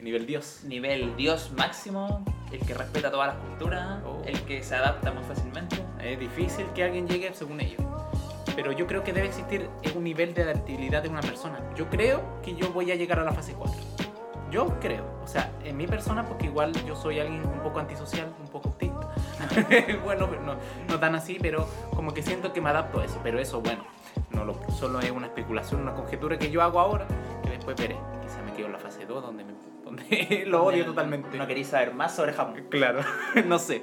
Nivel 0.00 0.26
Dios. 0.26 0.62
nivel 0.64 1.16
Dios 1.16 1.52
máximo, 1.56 2.24
el 2.52 2.60
que 2.60 2.74
respeta 2.74 3.10
todas 3.10 3.34
las 3.34 3.44
culturas, 3.44 4.00
Oh. 4.04 4.20
el 4.26 4.40
que 4.42 4.62
se 4.62 4.74
adapta 4.74 5.12
muy 5.12 5.22
fácilmente. 5.24 5.76
Es 6.02 6.18
difícil 6.18 6.66
que 6.74 6.84
alguien 6.84 7.06
llegue 7.08 7.32
según 7.34 7.60
ellos. 7.60 7.80
Pero 8.56 8.72
yo 8.72 8.86
creo 8.86 9.04
que 9.04 9.12
debe 9.12 9.28
existir 9.28 9.68
un 9.94 10.02
nivel 10.02 10.32
de 10.34 10.42
adaptabilidad 10.42 11.02
de 11.02 11.10
una 11.10 11.20
persona. 11.20 11.60
Yo 11.76 11.90
creo 11.90 12.40
que 12.42 12.56
yo 12.56 12.72
voy 12.72 12.90
a 12.90 12.96
llegar 12.96 13.20
a 13.20 13.24
la 13.24 13.32
fase 13.32 13.52
4. 13.52 13.78
Yo 14.50 14.80
creo, 14.80 15.04
o 15.22 15.26
sea, 15.26 15.52
en 15.62 15.76
mi 15.76 15.86
persona, 15.86 16.24
porque 16.24 16.46
igual 16.46 16.72
yo 16.86 16.96
soy 16.96 17.20
alguien 17.20 17.46
un 17.46 17.60
poco 17.60 17.80
antisocial, 17.80 18.32
un 18.40 18.48
poco 18.48 18.68
autista. 18.68 19.12
bueno, 20.04 20.28
no, 20.44 20.56
no 20.88 20.98
tan 20.98 21.14
así, 21.14 21.36
pero 21.40 21.68
como 21.94 22.14
que 22.14 22.22
siento 22.22 22.52
que 22.54 22.62
me 22.62 22.70
adapto 22.70 23.00
a 23.00 23.04
eso. 23.04 23.20
Pero 23.22 23.38
eso, 23.38 23.60
bueno, 23.60 23.84
no 24.30 24.44
lo, 24.44 24.58
solo 24.70 25.00
es 25.00 25.10
una 25.10 25.26
especulación, 25.26 25.82
una 25.82 25.94
conjetura 25.94 26.38
que 26.38 26.50
yo 26.50 26.62
hago 26.62 26.80
ahora, 26.80 27.06
que 27.42 27.50
después 27.50 27.76
veré. 27.76 27.96
Quizá 28.22 28.40
me 28.42 28.52
quedo 28.54 28.66
en 28.66 28.72
la 28.72 28.78
fase 28.78 29.04
2, 29.04 29.22
donde, 29.22 29.44
me, 29.44 29.52
donde 29.86 30.44
lo 30.46 30.64
odio 30.64 30.84
totalmente. 30.84 31.38
No 31.38 31.46
queréis 31.46 31.68
saber 31.68 31.94
más 31.94 32.14
sobre 32.14 32.32
Japón. 32.34 32.66
Claro, 32.68 33.00
no 33.46 33.58
sé. 33.58 33.80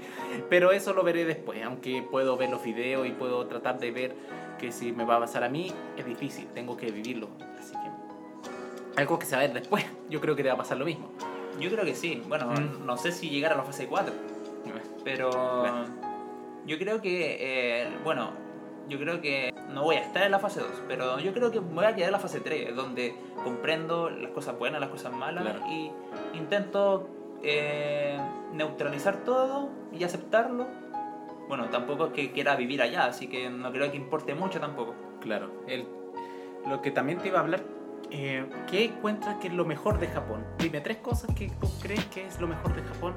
Pero 0.50 0.72
eso 0.72 0.94
lo 0.94 1.02
veré 1.04 1.26
después, 1.26 1.64
aunque 1.64 2.04
puedo 2.04 2.38
ver 2.38 2.50
los 2.52 2.64
videos 2.64 3.08
y 3.08 3.12
puedo 3.12 3.48
tratar 3.48 3.80
de 3.80 3.90
ver 3.92 4.16
que 4.60 4.72
si 4.72 4.92
me 4.92 5.06
va 5.06 5.16
a 5.16 5.20
pasar 5.22 5.44
a 5.44 5.50
mí, 5.50 5.72
es 5.98 6.06
difícil, 6.06 6.48
tengo 6.54 6.78
que 6.78 6.92
vivirlo. 6.92 7.30
Así 7.60 7.72
que 7.74 9.00
algo 9.02 9.18
que 9.18 9.26
ver 9.36 9.54
después, 9.54 9.84
yo 10.10 10.22
creo 10.22 10.36
que 10.36 10.44
te 10.44 10.50
va 10.50 10.56
a 10.56 10.58
pasar 10.58 10.78
lo 10.78 10.86
mismo. 10.86 11.12
Yo 11.60 11.70
creo 11.72 11.86
que 11.86 11.96
sí. 11.96 12.22
Bueno, 12.28 12.48
Mm. 12.52 12.86
no 12.86 12.98
sé 12.98 13.12
si 13.12 13.30
llegar 13.30 13.54
a 13.54 13.56
la 13.56 13.64
fase 13.64 13.88
4, 13.88 14.14
pero 15.04 15.30
Bueno. 15.30 15.86
yo 16.66 16.78
creo 16.78 17.02
que, 17.02 17.38
eh, 17.40 17.88
bueno, 18.04 18.32
yo 18.90 19.00
creo 19.00 19.22
que 19.22 19.54
no 19.72 19.84
voy 19.84 19.96
a 19.96 20.02
estar 20.02 20.24
en 20.24 20.32
la 20.32 20.40
fase 20.40 20.60
2, 20.60 20.70
pero 20.88 21.20
yo 21.20 21.34
creo 21.34 21.52
que 21.52 21.60
voy 21.60 21.86
a 21.86 21.96
quedar 21.96 22.10
en 22.10 22.14
la 22.14 22.20
fase 22.20 22.40
3, 22.40 22.76
donde 22.76 23.16
comprendo 23.44 24.10
las 24.10 24.32
cosas 24.32 24.58
buenas, 24.58 24.80
las 24.82 24.90
cosas 24.90 25.14
malas 25.14 25.44
Claro. 25.44 25.62
y 25.70 25.92
intento 26.38 27.08
eh, 27.44 28.18
neutralizar 28.54 29.24
todo 29.24 29.70
y 29.92 30.04
aceptarlo. 30.04 30.68
Bueno, 31.48 31.66
tampoco 31.70 32.08
es 32.08 32.14
que 32.14 32.32
quiera 32.32 32.56
vivir 32.56 32.82
allá, 32.82 33.06
así 33.06 33.28
que 33.28 33.50
no 33.50 33.72
creo 33.72 33.92
que 33.92 33.98
importe 33.98 34.34
mucho 34.36 34.60
tampoco. 34.60 34.96
Claro. 35.22 35.50
El, 35.68 35.86
lo 36.68 36.82
que 36.82 36.92
también 36.92 37.20
te 37.20 37.28
iba 37.28 37.40
a 37.40 37.42
hablar, 37.42 37.62
eh, 38.12 38.46
¿qué 38.70 38.86
encuentras 38.86 39.38
que 39.38 39.48
es 39.48 39.54
lo 39.54 39.66
mejor 39.66 40.00
de 40.00 40.08
Japón? 40.08 40.46
Dime 40.60 40.82
tres 40.82 40.98
cosas 40.98 41.34
que 41.36 41.50
tú 41.60 41.68
crees 41.82 42.06
que 42.06 42.26
es 42.28 42.40
lo 42.40 42.48
mejor 42.48 42.74
de 42.76 42.82
Japón 42.84 43.14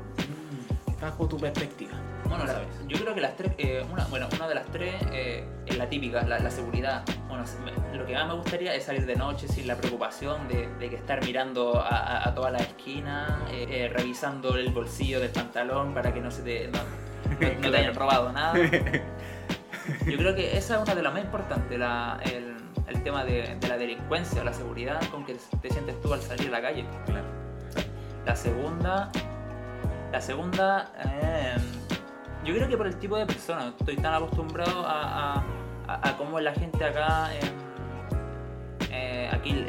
bajo 1.11 1.27
tu 1.29 1.37
perspectiva. 1.39 1.93
Bueno, 2.29 2.45
La 2.45 2.61
yo 2.89 2.99
creo 2.99 3.15
que 3.15 3.21
las 3.21 3.37
tres, 3.37 3.53
eh, 3.59 3.85
una, 3.91 4.05
bueno, 4.07 4.29
una 4.35 4.49
de 4.49 4.55
las 4.57 4.67
tres 4.67 4.95
eh, 5.13 5.45
es 5.67 5.79
la 5.79 5.89
típica, 5.89 6.23
la, 6.23 6.39
la 6.41 6.51
seguridad. 6.51 7.03
Bueno, 7.29 7.45
me- 7.65 7.97
lo 7.99 8.05
que 8.05 8.15
más 8.15 8.27
me 8.27 8.35
gustaría 8.35 8.75
es 8.75 8.85
salir 8.85 9.07
de 9.07 9.15
noche 9.17 9.47
sin 9.49 9.67
la 9.69 9.77
preocupación 9.77 10.49
de, 10.49 10.67
de 10.79 10.91
que 10.91 10.97
estar 10.97 11.25
mirando 11.25 11.81
a, 11.81 11.89
a, 11.89 12.29
a 12.29 12.35
todas 12.35 12.53
las 12.53 12.63
esquinas, 12.63 13.31
eh, 13.53 13.67
eh, 13.71 13.89
revisando 13.95 14.57
el 14.57 14.71
bolsillo 14.73 15.21
del 15.21 15.31
pantalón 15.31 15.95
para 15.95 16.13
que 16.13 16.21
no 16.21 16.31
se 16.31 16.43
te, 16.43 16.67
no, 16.69 16.79
no- 16.79 17.61
no 17.61 17.71
te 17.71 17.77
hayan 17.79 17.95
robado 17.95 18.33
nada. 18.33 18.55
Yo 20.07 20.17
creo 20.17 20.35
que 20.35 20.57
esa 20.57 20.77
es 20.77 20.83
una 20.83 20.95
de 20.97 21.03
las 21.03 21.13
más 21.13 21.23
importantes, 21.23 21.79
la, 21.79 22.19
el, 22.25 22.57
el 22.89 23.03
tema 23.05 23.25
de, 23.25 23.57
de 23.61 23.69
la 23.69 23.77
delincuencia, 23.79 24.43
la 24.43 24.53
seguridad 24.53 25.01
con 25.13 25.25
que 25.25 25.37
te 25.63 25.71
sientes 25.71 26.01
tú 26.01 26.13
al 26.13 26.21
salir 26.23 26.49
a 26.49 26.51
la 26.51 26.61
calle. 26.63 26.85
Claro. 27.07 27.27
La 28.25 28.35
segunda. 28.35 29.11
La 30.13 30.21
segunda. 30.21 30.93
eh, 31.05 31.57
yo 32.45 32.55
creo 32.55 32.69
que 32.69 32.77
por 32.77 32.87
el 32.87 32.99
tipo 32.99 33.17
de 33.17 33.27
persona. 33.27 33.73
Estoy 33.79 33.97
tan 33.97 34.15
acostumbrado 34.15 34.87
a, 34.87 35.35
a, 35.35 35.45
a- 36.09 36.17
cómo 36.17 36.41
la 36.41 36.53
gente 36.53 36.85
acá. 36.85 37.31
eh, 38.91 39.31
aquí, 39.33 39.65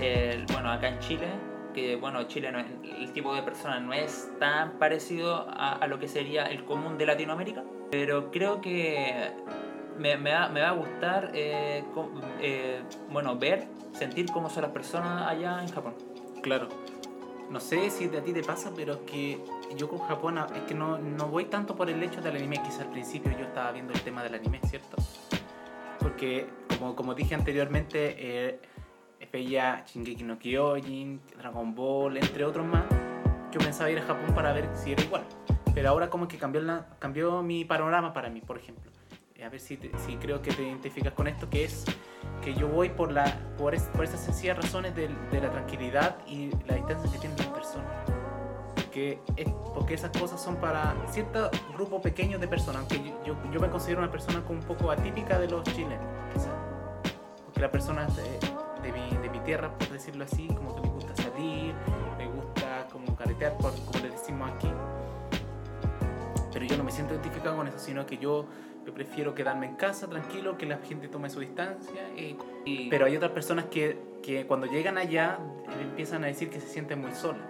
bueno, 0.51 0.71
acá 0.71 0.89
en 0.89 0.99
Chile. 0.99 1.27
Que 1.73 1.95
bueno, 1.95 2.23
Chile 2.23 2.51
no 2.51 2.59
el 2.59 3.11
tipo 3.13 3.35
de 3.35 3.43
persona 3.43 3.79
no 3.79 3.93
es 3.93 4.31
tan 4.39 4.79
parecido 4.79 5.45
a, 5.49 5.85
lo 5.87 5.99
que 5.99 6.07
sería 6.07 6.45
el 6.45 6.65
común 6.65 6.97
de 6.97 7.05
Latinoamérica. 7.05 7.63
Pero 7.91 8.31
creo 8.31 8.61
que 8.61 9.31
me, 9.97 10.15
va, 10.15 10.45
a 10.45 10.71
gustar 10.71 11.31
eh, 11.33 11.83
eh, 12.41 12.81
bueno, 13.11 13.37
ver, 13.37 13.67
sentir 13.93 14.31
cómo 14.31 14.49
son 14.49 14.63
las 14.63 14.71
personas 14.71 15.27
allá 15.27 15.61
en 15.61 15.69
Japón. 15.69 15.93
Claro. 16.41 16.67
No 17.51 17.59
sé 17.59 17.89
si 17.91 18.05
a 18.05 18.23
ti 18.23 18.33
te 18.33 18.43
pasa, 18.43 18.71
pero 18.75 18.93
es 18.93 18.99
que 18.99 19.39
yo 19.75 19.89
con 19.89 19.99
Japón 19.99 20.37
a- 20.37 20.47
es 20.55 20.61
que 20.63 20.73
no, 20.73 20.97
no 20.97 21.27
voy 21.27 21.45
tanto 21.45 21.75
por 21.75 21.89
el 21.89 22.01
hecho 22.01 22.21
del 22.21 22.35
anime. 22.37 22.61
Quizá 22.63 22.83
al 22.83 22.91
principio 22.91 23.31
yo 23.37 23.45
estaba 23.45 23.71
viendo 23.71 23.93
el 23.93 24.01
tema 24.01 24.23
del 24.23 24.35
anime, 24.35 24.59
¿cierto? 24.65 24.97
Porque, 25.99 26.47
como, 26.77 26.95
como 26.95 27.13
dije 27.13 27.35
anteriormente, 27.35 28.15
eh, 28.49 28.59
veía 29.31 29.83
Shingeki 29.85 30.23
no 30.23 30.39
Kyojin, 30.39 31.21
Dragon 31.37 31.75
Ball, 31.75 32.17
entre 32.17 32.45
otros 32.45 32.65
más. 32.65 32.83
Yo 33.51 33.59
pensaba 33.59 33.89
ir 33.89 33.99
a 33.99 34.03
Japón 34.03 34.33
para 34.33 34.53
ver 34.53 34.69
si 34.75 34.91
era 34.93 35.03
igual. 35.03 35.23
Pero 35.73 35.89
ahora 35.89 36.09
como 36.09 36.27
que 36.27 36.37
cambió, 36.37 36.61
la, 36.61 36.87
cambió 36.99 37.41
mi 37.43 37.65
panorama 37.65 38.13
para 38.13 38.29
mí, 38.29 38.41
por 38.41 38.57
ejemplo. 38.57 38.91
Eh, 39.35 39.43
A 39.43 39.49
ver 39.49 39.59
si, 39.59 39.77
te- 39.77 39.91
si 39.99 40.15
creo 40.17 40.41
que 40.41 40.51
te 40.51 40.63
identificas 40.63 41.13
con 41.13 41.27
esto, 41.27 41.49
que 41.49 41.65
es 41.65 41.85
que 42.41 42.53
yo 42.53 42.67
voy 42.67 42.89
por, 42.89 43.11
la, 43.11 43.25
por, 43.57 43.75
es- 43.75 43.83
por 43.93 44.03
esas 44.03 44.23
sencillas 44.23 44.57
razones 44.57 44.95
de, 44.95 45.09
de 45.31 45.41
la 45.41 45.51
tranquilidad 45.51 46.17
y 46.27 46.49
la 46.67 46.75
distancia 46.75 47.11
que 47.11 47.19
tienen 47.19 47.37
las 47.37 47.47
personas. 47.47 47.87
Porque, 48.97 49.19
es, 49.35 49.47
porque 49.75 49.93
esas 49.93 50.09
cosas 50.09 50.41
son 50.41 50.55
para 50.55 50.95
cierto 51.11 51.51
grupo 51.75 52.01
pequeño 52.01 52.39
de 52.39 52.47
personas, 52.47 52.77
aunque 52.81 52.97
yo, 52.97 53.13
yo, 53.23 53.51
yo 53.51 53.59
me 53.59 53.69
considero 53.69 53.99
una 53.99 54.09
persona 54.09 54.41
como 54.43 54.57
un 54.59 54.65
poco 54.65 54.89
atípica 54.89 55.37
de 55.37 55.47
los 55.47 55.61
chilenos, 55.65 56.03
quizás. 56.33 56.49
Porque 57.45 57.61
las 57.61 57.69
personas 57.69 58.15
de, 58.15 58.23
de, 58.81 58.91
mi, 58.91 59.15
de 59.17 59.29
mi 59.29 59.39
tierra, 59.41 59.71
por 59.71 59.87
decirlo 59.89 60.23
así, 60.23 60.47
como 60.47 60.73
que 60.75 60.81
les 60.81 60.91
gusta 60.93 61.15
salir, 61.15 61.75
les 62.17 62.27
gusta 62.33 62.87
como 62.91 63.15
caretear, 63.15 63.55
por, 63.59 63.71
como 63.85 63.99
le 63.99 64.09
decimos 64.09 64.49
aquí. 64.51 64.71
Pero 66.51 66.65
yo 66.65 66.75
no 66.75 66.83
me 66.83 66.91
siento 66.91 67.13
identificado 67.13 67.55
con 67.55 67.67
eso, 67.67 67.77
sino 67.77 68.03
que 68.07 68.17
yo, 68.17 68.47
yo 68.83 68.93
prefiero 68.95 69.35
quedarme 69.35 69.67
en 69.67 69.75
casa 69.75 70.07
tranquilo, 70.07 70.57
que 70.57 70.65
la 70.65 70.77
gente 70.79 71.07
tome 71.07 71.29
su 71.29 71.39
distancia. 71.39 72.01
y- 72.17 72.35
Y- 72.65 72.89
pero 72.89 73.05
hay 73.05 73.15
otras 73.15 73.31
personas 73.31 73.65
que, 73.65 73.95
que 74.23 74.47
cuando 74.47 74.65
llegan 74.65 74.97
allá 74.97 75.37
eh, 75.69 75.83
empiezan 75.83 76.23
a 76.23 76.27
decir 76.27 76.49
que 76.49 76.59
se 76.59 76.67
sienten 76.67 76.99
muy 76.99 77.11
solas. 77.13 77.43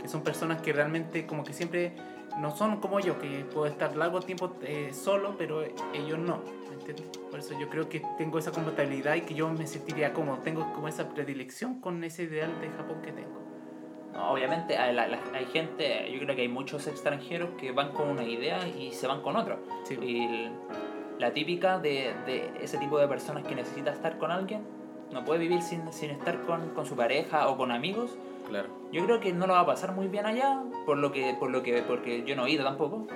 Que 0.00 0.08
son 0.08 0.22
personas 0.22 0.62
que 0.62 0.72
realmente 0.72 1.26
como 1.26 1.44
que 1.44 1.52
siempre 1.52 1.92
no 2.38 2.56
son 2.56 2.80
como 2.80 3.00
yo, 3.00 3.18
que 3.18 3.44
puedo 3.44 3.66
estar 3.66 3.96
largo 3.96 4.20
tiempo 4.20 4.54
eh, 4.62 4.90
solo, 4.92 5.34
pero 5.36 5.62
ellos 5.92 6.18
no. 6.18 6.38
¿me 6.68 6.74
entiendes? 6.76 7.06
Por 7.30 7.38
eso 7.40 7.58
yo 7.58 7.68
creo 7.68 7.88
que 7.88 8.02
tengo 8.16 8.38
esa 8.38 8.50
compatibilidad 8.52 9.14
y 9.16 9.22
que 9.22 9.34
yo 9.34 9.48
me 9.50 9.66
sentiría 9.66 10.12
cómodo. 10.12 10.38
Tengo 10.38 10.72
como 10.72 10.88
esa 10.88 11.08
predilección 11.10 11.80
con 11.80 12.02
ese 12.04 12.22
ideal 12.24 12.50
de 12.60 12.68
Japón 12.70 13.02
que 13.02 13.12
tengo. 13.12 13.40
No, 14.14 14.30
obviamente 14.32 14.76
hay, 14.78 14.94
la- 14.94 15.06
la- 15.06 15.20
hay 15.34 15.44
gente, 15.46 16.10
yo 16.12 16.18
creo 16.20 16.34
que 16.34 16.42
hay 16.42 16.48
muchos 16.48 16.86
extranjeros 16.86 17.50
que 17.58 17.72
van 17.72 17.92
con 17.92 18.08
una 18.08 18.24
idea 18.24 18.66
y 18.66 18.92
se 18.92 19.06
van 19.06 19.20
con 19.22 19.36
otra. 19.36 19.58
Sí. 19.84 19.94
Y 20.00 20.50
la 21.20 21.32
típica 21.32 21.78
de, 21.78 22.14
de 22.26 22.50
ese 22.62 22.78
tipo 22.78 22.98
de 22.98 23.06
personas 23.06 23.44
que 23.46 23.54
necesita 23.54 23.92
estar 23.92 24.16
con 24.18 24.30
alguien, 24.30 24.62
no 25.12 25.24
puede 25.24 25.40
vivir 25.40 25.60
sin, 25.62 25.92
sin 25.92 26.10
estar 26.10 26.40
con, 26.42 26.70
con 26.70 26.86
su 26.86 26.96
pareja 26.96 27.48
o 27.48 27.56
con 27.56 27.70
amigos. 27.72 28.16
Claro. 28.50 28.68
Yo 28.92 29.04
creo 29.06 29.20
que 29.20 29.32
no 29.32 29.46
lo 29.46 29.54
va 29.54 29.60
a 29.60 29.66
pasar 29.66 29.92
muy 29.94 30.08
bien 30.08 30.26
allá, 30.26 30.60
por 30.84 30.98
lo 30.98 31.12
que, 31.12 31.34
por 31.38 31.50
lo 31.50 31.62
que, 31.62 31.82
porque 31.82 32.24
yo 32.24 32.34
no 32.36 32.46
he 32.46 32.50
ido 32.50 32.64
tampoco, 32.64 33.06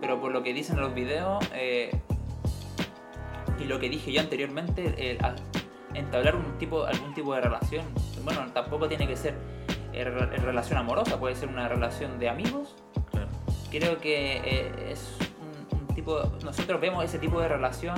pero 0.00 0.20
por 0.20 0.32
lo 0.32 0.42
que 0.42 0.52
dicen 0.52 0.76
en 0.76 0.82
los 0.82 0.94
videos 0.94 1.42
eh, 1.54 1.90
y 3.58 3.64
lo 3.64 3.78
que 3.78 3.88
dije 3.88 4.12
yo 4.12 4.20
anteriormente, 4.20 5.16
a- 5.22 5.36
entablar 5.96 6.34
un 6.34 6.58
tipo, 6.58 6.84
algún 6.84 7.14
tipo 7.14 7.32
de 7.34 7.40
relación, 7.40 7.84
bueno, 8.24 8.40
tampoco 8.52 8.88
tiene 8.88 9.06
que 9.06 9.16
ser 9.16 9.34
eh, 9.92 10.02
re- 10.04 10.26
relación 10.38 10.76
amorosa, 10.78 11.20
puede 11.20 11.36
ser 11.36 11.48
una 11.48 11.68
relación 11.68 12.18
de 12.18 12.28
amigos. 12.28 12.74
Claro. 13.12 13.28
Creo 13.70 13.98
que 13.98 14.38
eh, 14.38 14.72
es 14.90 15.16
un, 15.72 15.78
un 15.78 15.86
tipo, 15.94 16.20
nosotros 16.44 16.80
vemos 16.80 17.04
ese 17.04 17.20
tipo 17.20 17.40
de 17.40 17.46
relación 17.46 17.94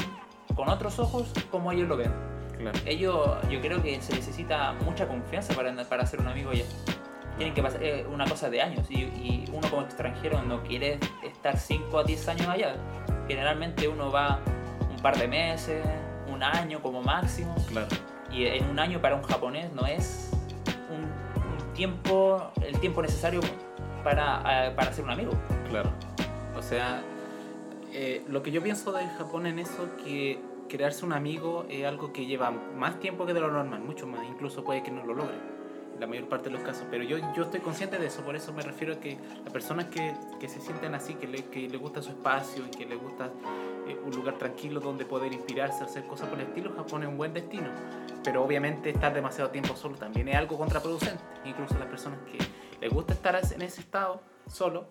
con 0.55 0.69
otros 0.69 0.99
ojos 0.99 1.33
como 1.51 1.73
ellos 1.73 1.89
lo 1.89 1.97
ven. 1.97 2.13
Claro. 2.59 2.79
Ellos, 2.87 3.37
yo 3.51 3.61
creo 3.61 3.83
que 3.83 4.01
se 4.01 4.15
necesita 4.15 4.73
mucha 4.85 5.07
confianza 5.07 5.55
para, 5.55 5.75
para 5.85 6.07
ser 6.07 6.21
un 6.21 6.29
amigo 6.29 6.51
allá. 6.51 6.65
Tienen 7.37 7.55
que 7.55 7.63
pasar 7.63 7.83
eh, 7.83 8.07
una 8.11 8.25
cosa 8.25 8.49
de 8.49 8.63
años 8.63 8.87
y, 8.91 9.01
y 9.01 9.45
uno 9.53 9.69
como 9.69 9.83
extranjero 9.83 10.43
no 10.43 10.63
quiere 10.63 10.99
estar 11.23 11.59
5 11.59 11.99
a 11.99 12.05
10 12.05 12.29
años 12.29 12.49
allá. 12.49 12.77
Generalmente 13.29 13.89
uno 13.89 14.11
va 14.11 14.41
un 14.91 15.03
par 15.03 15.19
de 15.19 15.29
meses, 15.29 15.85
un 16.33 16.43
año 16.43 16.81
como 16.81 17.03
máximo. 17.03 17.55
Claro. 17.69 17.89
Y 18.31 18.47
en 18.47 18.69
un 18.71 18.79
año 18.79 19.01
para 19.01 19.17
un 19.17 19.23
japonés 19.23 19.73
no 19.73 19.87
es 19.87 20.31
un, 20.91 21.03
un 21.03 21.75
tiempo, 21.75 22.51
el 22.63 22.79
tiempo 22.81 23.03
necesario 23.03 23.41
para, 24.03 24.69
eh, 24.69 24.71
para 24.71 24.93
ser 24.93 25.05
un 25.05 25.11
amigo. 25.11 25.33
Claro. 25.69 25.91
O 26.57 26.63
sea, 26.63 27.03
eh, 27.93 28.23
lo 28.29 28.43
que 28.43 28.51
yo 28.51 28.63
pienso 28.63 28.93
de 28.93 29.07
Japón 29.19 29.47
en 29.47 29.59
eso, 29.59 29.89
que 30.05 30.41
crearse 30.69 31.05
un 31.05 31.13
amigo 31.13 31.67
es 31.69 31.85
algo 31.85 32.13
que 32.13 32.27
lleva 32.27 32.51
más 32.51 33.01
tiempo 33.01 33.27
que 33.27 33.35
de 33.35 33.41
lo 33.41 33.51
normal, 33.51 33.81
mucho 33.81 34.07
más, 34.07 34.27
incluso 34.27 34.65
puede 34.65 34.83
que 34.83 34.91
no 34.91 35.05
lo 35.05 35.15
logre, 35.15 35.37
en 35.95 36.01
la 36.01 36.07
mayor 36.07 36.29
parte 36.29 36.51
de 36.51 36.57
los 36.57 36.63
casos, 36.63 36.87
pero 36.91 37.05
yo, 37.05 37.19
yo 37.35 37.45
estoy 37.45 37.61
consciente 37.61 37.99
de 37.99 38.07
eso, 38.07 38.23
por 38.23 38.37
eso 38.37 38.53
me 38.53 38.63
refiero 38.63 38.95
a 38.95 39.01
que 39.01 39.19
las 39.43 39.53
personas 39.53 39.87
que, 39.87 40.15
que 40.39 40.49
se 40.49 40.61
sienten 40.61 40.95
así, 40.95 41.15
que 41.15 41.27
le, 41.27 41.45
que 41.47 41.69
le 41.69 41.77
gusta 41.79 42.03
su 42.03 42.11
espacio 42.11 42.65
y 42.67 42.71
que 42.71 42.87
le 42.87 42.97
gusta 42.97 43.31
eh, 43.87 43.99
un 44.05 44.15
lugar 44.15 44.39
tranquilo 44.39 44.81
donde 44.81 45.05
poder 45.05 45.33
inspirarse, 45.33 45.85
hacer 45.85 46.07
cosas 46.07 46.29
por 46.29 46.39
el 46.41 46.47
estilo, 46.47 46.73
Japón 46.75 47.03
es 47.03 47.09
un 47.09 47.17
buen 47.17 47.33
destino, 47.33 47.69
pero 48.23 48.45
obviamente 48.45 48.91
estar 48.91 49.15
demasiado 49.15 49.51
tiempo 49.51 49.75
solo 49.77 49.97
también 49.97 50.29
es 50.29 50.37
algo 50.37 50.59
contraproducente, 50.59 51.23
incluso 51.45 51.79
las 51.79 51.89
personas 51.89 52.19
que 52.31 52.39
les 52.81 52.93
gusta 52.93 53.15
estar 53.15 53.37
en 53.37 53.63
ese 53.63 53.81
estado 53.81 54.21
solo, 54.47 54.89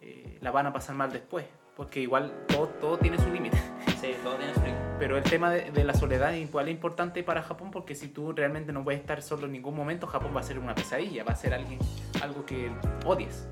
eh, 0.00 0.38
la 0.40 0.50
van 0.50 0.66
a 0.66 0.72
pasar 0.72 0.94
mal 0.94 1.12
después, 1.12 1.46
porque 1.76 2.00
igual 2.00 2.44
todo, 2.46 2.68
todo 2.68 2.98
tiene 2.98 3.18
su 3.18 3.30
límite. 3.30 3.56
Sí, 4.00 4.14
todo 4.22 4.36
tiene 4.36 4.54
su 4.54 4.60
pero 4.98 5.16
el 5.16 5.24
tema 5.24 5.50
de, 5.50 5.84
la 5.84 5.94
soledad 5.94 6.34
es 6.34 6.48
igual 6.48 6.68
importante 6.68 7.22
para 7.22 7.42
Japón 7.42 7.70
porque 7.70 7.94
si 7.94 8.08
tú 8.08 8.32
realmente 8.32 8.72
no 8.72 8.84
puedes 8.84 9.00
estar 9.00 9.22
solo 9.22 9.46
en 9.46 9.52
ningún 9.52 9.74
momento, 9.74 10.06
Japón 10.06 10.32
va 10.34 10.40
a 10.40 10.44
ser 10.44 10.58
una 10.58 10.74
pesadilla, 10.74 11.24
va 11.24 11.32
a 11.32 11.36
ser 11.36 11.52
alguien, 11.52 11.78
algo 12.22 12.46
que 12.46 12.70
odies. 13.04 13.48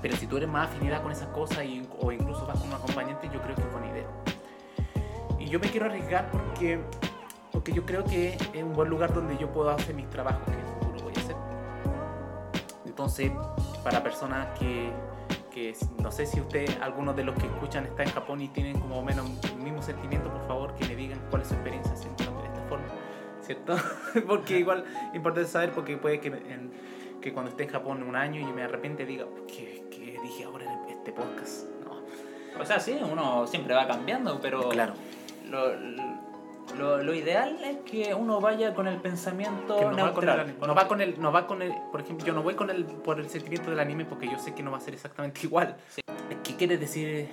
Pero 0.00 0.16
si 0.16 0.26
tú 0.26 0.36
eres 0.36 0.48
más 0.48 0.68
afinidad 0.68 1.02
con 1.02 1.12
esas 1.12 1.28
cosas 1.28 1.64
o 2.00 2.12
incluso 2.12 2.46
vas 2.46 2.58
con 2.58 2.68
un 2.68 2.74
acompañante, 2.74 3.28
yo 3.32 3.40
creo 3.42 3.54
que 3.54 3.62
es 3.62 3.72
buena 3.72 3.90
idea. 3.90 4.06
Y 5.38 5.48
yo 5.48 5.60
me 5.60 5.68
quiero 5.68 5.86
arriesgar 5.86 6.30
porque, 6.30 6.80
porque 7.52 7.72
yo 7.72 7.84
creo 7.84 8.04
que 8.04 8.34
es 8.34 8.62
un 8.62 8.72
buen 8.72 8.88
lugar 8.88 9.12
donde 9.12 9.36
yo 9.36 9.52
puedo 9.52 9.70
hacer 9.70 9.94
mis 9.94 10.08
trabajos 10.08 10.42
que 10.44 10.52
en 10.52 10.60
el 10.60 10.66
futuro 10.66 11.04
voy 11.04 11.12
a 11.16 11.20
hacer. 11.20 11.36
Entonces, 12.84 13.30
para 13.84 14.02
personas 14.02 14.58
que, 14.58 14.90
que 15.56 15.74
no 16.02 16.10
sé 16.12 16.26
si 16.26 16.38
usted, 16.38 16.66
algunos 16.82 17.16
de 17.16 17.24
los 17.24 17.34
que 17.34 17.46
escuchan 17.46 17.86
está 17.86 18.02
en 18.02 18.10
Japón 18.10 18.42
y 18.42 18.48
tienen 18.48 18.78
como 18.78 19.02
menos 19.02 19.26
el 19.50 19.56
mismo 19.56 19.80
sentimiento, 19.80 20.30
por 20.30 20.46
favor 20.46 20.74
que 20.74 20.84
me 20.84 20.94
digan 20.94 21.18
cuál 21.30 21.40
es 21.40 21.48
su 21.48 21.54
experiencia 21.54 21.94
haciendo 21.94 22.24
de 22.42 22.46
esta 22.48 22.60
forma, 22.68 22.84
¿cierto? 23.40 23.74
porque 24.26 24.58
igual 24.58 24.84
es 25.08 25.14
importante 25.16 25.48
saber 25.48 25.70
porque 25.72 25.96
puede 25.96 26.20
que, 26.20 26.28
en- 26.28 26.70
que 27.22 27.32
cuando 27.32 27.52
esté 27.52 27.62
en 27.62 27.70
Japón 27.70 28.02
un 28.02 28.16
año 28.16 28.38
y 28.46 28.52
me 28.52 28.64
arrepiente 28.64 29.06
diga, 29.06 29.24
¿qué, 29.48 29.86
qué 29.90 30.18
dije 30.22 30.44
ahora 30.44 30.66
en 30.70 30.90
este 30.90 31.12
podcast? 31.12 31.64
No, 31.86 32.02
O 32.60 32.64
sea, 32.66 32.78
sí, 32.78 32.98
uno 33.10 33.46
siempre 33.46 33.74
va 33.74 33.86
cambiando, 33.86 34.38
pero 34.42 34.68
claro, 34.68 34.92
lo, 35.48 35.74
lo, 35.74 36.02
lo 36.74 37.14
ideal 37.14 37.58
es 37.64 37.78
que 37.90 38.14
uno 38.14 38.40
vaya 38.40 38.74
con 38.74 38.86
el 38.88 38.96
pensamiento 39.00 39.76
que 39.78 39.84
no 39.86 39.96
va, 40.04 40.12
con 40.12 40.28
el, 40.28 40.36
neutral. 40.36 40.54
no 40.66 40.74
va 40.74 40.88
con 40.88 41.00
el, 41.00 41.20
no 41.20 41.32
va 41.32 41.46
con 41.46 41.62
el, 41.62 41.72
por 41.92 42.00
ejemplo, 42.00 42.26
yo 42.26 42.32
no 42.34 42.42
voy 42.42 42.54
con 42.54 42.70
el, 42.70 42.84
por 42.84 43.18
el 43.20 43.28
sentimiento 43.28 43.70
del 43.70 43.80
anime 43.80 44.04
porque 44.04 44.28
yo 44.28 44.38
sé 44.38 44.54
que 44.54 44.62
no 44.62 44.70
va 44.72 44.78
a 44.78 44.80
ser 44.80 44.94
exactamente 44.94 45.40
igual. 45.44 45.76
Sí. 45.88 46.02
¿Qué 46.42 46.56
quieres 46.56 46.80
decir 46.80 47.28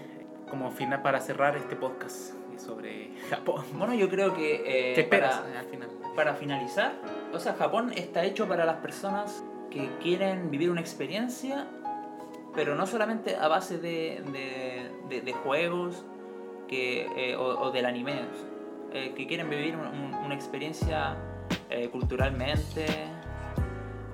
como 0.50 0.72
final 0.72 1.02
para 1.02 1.20
cerrar 1.20 1.58
este 1.58 1.76
podcast 1.76 2.34
sobre 2.58 3.12
Japón? 3.30 3.64
Bueno, 3.74 3.94
yo 3.96 4.08
creo 4.10 4.34
que 4.36 4.56
eh, 4.92 4.94
¿Qué 4.96 5.02
esperas 5.02 5.38
para- 5.40 5.60
al 5.60 5.66
final? 5.66 5.90
para 6.16 6.36
finalizar, 6.36 6.94
o 7.34 7.40
sea, 7.40 7.54
Japón 7.56 7.92
está 7.96 8.24
hecho 8.24 8.48
para 8.48 8.66
las 8.66 8.78
personas 8.78 9.44
que 9.72 9.90
quieren 10.02 10.52
vivir 10.52 10.70
una 10.70 10.80
experiencia, 10.82 11.66
pero 12.54 12.76
no 12.76 12.86
solamente 12.86 13.36
a 13.36 13.48
base 13.48 13.80
de, 13.80 14.24
de, 14.32 14.92
de- 15.10 15.22
de 15.22 15.34
juegos 15.34 16.06
que, 16.68 17.08
eh, 17.32 17.36
o, 17.36 17.46
o 17.46 17.72
del 17.72 17.88
anime, 17.88 18.14
eh, 18.94 19.14
que 19.16 19.28
quieren 19.28 19.50
vivir 19.50 19.76
un- 19.76 19.88
un- 19.88 20.14
una 20.16 20.36
experiencia 20.36 21.16
eh, 21.70 21.90
culturalmente 21.90 22.86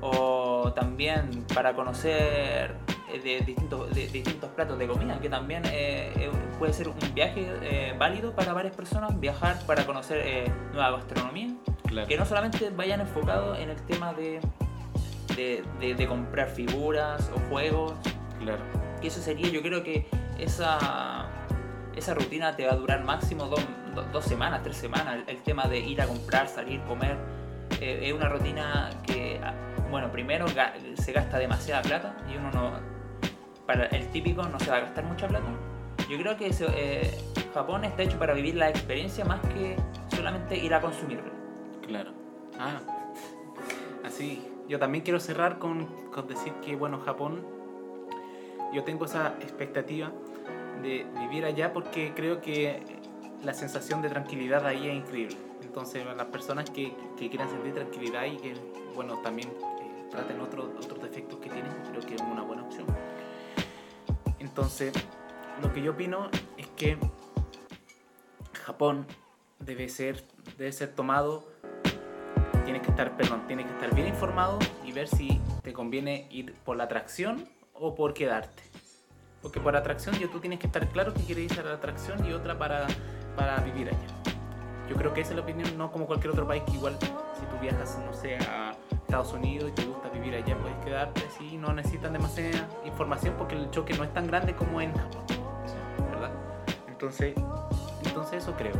o 0.01 0.71
también 0.73 1.45
para 1.53 1.73
conocer 1.73 2.75
eh, 3.11 3.19
de 3.23 3.41
distintos, 3.45 3.93
de 3.93 4.07
distintos 4.07 4.49
platos 4.51 4.77
de 4.79 4.87
comida, 4.87 5.19
que 5.19 5.29
también 5.29 5.63
eh, 5.65 6.13
eh, 6.15 6.31
puede 6.57 6.73
ser 6.73 6.87
un 6.89 6.95
viaje 7.13 7.45
eh, 7.63 7.95
válido 7.97 8.33
para 8.33 8.53
varias 8.53 8.75
personas, 8.75 9.19
viajar 9.19 9.59
para 9.65 9.85
conocer 9.85 10.21
eh, 10.23 10.51
nueva 10.73 10.91
gastronomía, 10.91 11.49
Claro. 11.87 12.07
que 12.07 12.17
no 12.17 12.25
solamente 12.25 12.69
vayan 12.69 13.01
enfocados 13.01 13.57
en 13.57 13.71
el 13.71 13.81
tema 13.81 14.13
de, 14.13 14.39
de, 15.35 15.63
de- 15.79 15.95
de 15.95 16.07
comprar 16.07 16.49
figuras 16.49 17.31
o 17.35 17.39
juegos, 17.49 17.93
Claro. 18.39 18.61
que 19.01 19.07
eso 19.07 19.19
sería, 19.21 19.49
yo 19.49 19.61
creo 19.63 19.81
que 19.83 20.07
esa, 20.37 21.25
esa 21.95 22.13
rutina 22.13 22.55
te 22.55 22.67
va 22.67 22.73
a 22.73 22.75
durar 22.75 23.03
máximo 23.03 23.45
dos, 23.47 23.65
do- 24.03 24.11
dos 24.11 24.25
semanas, 24.25 24.61
tres 24.63 24.77
semanas, 24.77 25.15
el, 25.27 25.35
el 25.37 25.43
tema 25.43 25.63
de 25.63 25.79
ir 25.79 26.01
a 26.01 26.07
comprar, 26.07 26.47
salir, 26.47 26.81
comer, 26.81 27.17
eh, 27.81 27.99
es 28.03 28.13
una 28.13 28.29
rutina 28.29 28.89
que, 29.05 29.39
ah, 29.43 29.53
bueno, 29.89 30.11
primero 30.11 30.45
ga- 30.47 30.73
se 30.95 31.11
gasta 31.11 31.37
demasiada 31.37 31.81
plata 31.81 32.15
y 32.31 32.37
uno 32.37 32.51
no, 32.51 32.71
para 33.65 33.85
el 33.87 34.07
típico 34.11 34.43
no 34.43 34.59
se 34.59 34.69
va 34.71 34.77
a 34.77 34.79
gastar 34.81 35.03
mucha 35.05 35.27
plata. 35.27 35.45
Yo 36.09 36.17
creo 36.17 36.37
que 36.37 36.49
eh, 36.75 37.17
Japón 37.53 37.83
está 37.83 38.01
hecho 38.03 38.17
para 38.17 38.33
vivir 38.33 38.55
la 38.55 38.69
experiencia 38.69 39.23
más 39.25 39.39
que 39.41 39.75
solamente 40.15 40.57
ir 40.57 40.73
a 40.73 40.81
consumirlo. 40.81 41.31
Claro. 41.85 42.11
Ah, 42.59 42.79
así. 44.05 44.45
Yo 44.67 44.77
también 44.77 45.03
quiero 45.03 45.19
cerrar 45.19 45.57
con, 45.57 45.85
con 46.11 46.27
decir 46.27 46.53
que, 46.63 46.75
bueno, 46.75 46.99
Japón, 46.99 47.43
yo 48.71 48.83
tengo 48.83 49.05
esa 49.05 49.33
expectativa 49.41 50.11
de 50.83 51.07
vivir 51.19 51.43
allá 51.45 51.73
porque 51.73 52.13
creo 52.15 52.39
que 52.39 52.83
la 53.43 53.53
sensación 53.53 54.01
de 54.01 54.09
tranquilidad 54.09 54.65
ahí 54.65 54.87
es 54.87 54.95
increíble. 54.95 55.37
Entonces, 55.61 56.05
las 56.05 56.25
personas 56.27 56.69
que, 56.69 56.93
que 57.17 57.29
quieran 57.29 57.49
sentir 57.49 57.73
tranquilidad 57.73 58.25
y 58.25 58.37
que, 58.37 58.53
bueno, 58.95 59.19
también 59.19 59.49
eh, 59.49 60.07
traten 60.09 60.41
otros 60.41 60.69
otros 60.77 61.01
defectos 61.01 61.39
que 61.39 61.49
tienen, 61.49 61.71
creo 61.89 62.01
que 62.01 62.15
es 62.15 62.21
una 62.21 62.41
buena 62.41 62.63
opción. 62.63 62.85
Entonces, 64.39 64.93
lo 65.61 65.71
que 65.73 65.81
yo 65.81 65.91
opino 65.91 66.29
es 66.57 66.67
que 66.67 66.97
Japón 68.53 69.05
debe 69.59 69.89
ser, 69.89 70.25
debe 70.57 70.71
ser 70.71 70.95
tomado 70.95 71.59
tienes 72.69 72.85
que 72.85 72.91
estar, 72.91 73.17
perdón, 73.17 73.47
tienes 73.47 73.65
que 73.65 73.71
estar 73.73 73.95
bien 73.95 74.07
informado 74.07 74.59
y 74.85 74.91
ver 74.91 75.07
si 75.07 75.41
te 75.63 75.73
conviene 75.73 76.27
ir 76.29 76.53
por 76.53 76.77
la 76.77 76.83
atracción 76.83 77.49
o 77.73 77.95
por 77.95 78.13
quedarte. 78.13 78.61
Porque 79.41 79.59
por 79.59 79.75
atracción 79.75 80.15
yo 80.19 80.29
tú 80.29 80.39
tienes 80.39 80.59
que 80.59 80.67
estar 80.67 80.87
claro 80.89 81.11
que 81.15 81.21
quieres 81.21 81.51
ir 81.51 81.59
a 81.61 81.63
la 81.63 81.73
atracción 81.73 82.23
y 82.27 82.31
otra 82.31 82.59
para, 82.59 82.85
para 83.35 83.57
vivir 83.57 83.87
allá. 83.87 84.33
Yo 84.89 84.95
creo 84.95 85.13
que 85.13 85.21
esa 85.21 85.31
es 85.31 85.35
la 85.35 85.43
opinión, 85.43 85.77
no 85.77 85.91
como 85.91 86.07
cualquier 86.07 86.31
otro 86.31 86.47
país 86.47 86.63
que 86.65 86.73
igual 86.73 86.97
si 86.99 87.45
tú 87.45 87.61
viajas, 87.61 87.99
no 88.03 88.13
sé, 88.13 88.37
a 88.37 88.73
Estados 88.91 89.33
Unidos 89.33 89.69
y 89.69 89.73
te 89.73 89.83
gusta 89.85 90.09
vivir 90.09 90.33
allá, 90.33 90.57
puedes 90.57 90.77
quedarte 90.83 91.23
así, 91.27 91.57
no 91.57 91.71
necesitan 91.73 92.13
demasiada 92.13 92.67
información 92.85 93.35
porque 93.37 93.55
el 93.55 93.69
choque 93.69 93.93
no 93.93 94.03
es 94.03 94.13
tan 94.13 94.25
grande 94.25 94.55
como 94.55 94.81
en 94.81 94.91
Japón, 94.93 95.23
¿verdad? 96.11 96.31
Entonces, 96.87 97.35
entonces 98.03 98.43
eso 98.43 98.55
creo. 98.57 98.73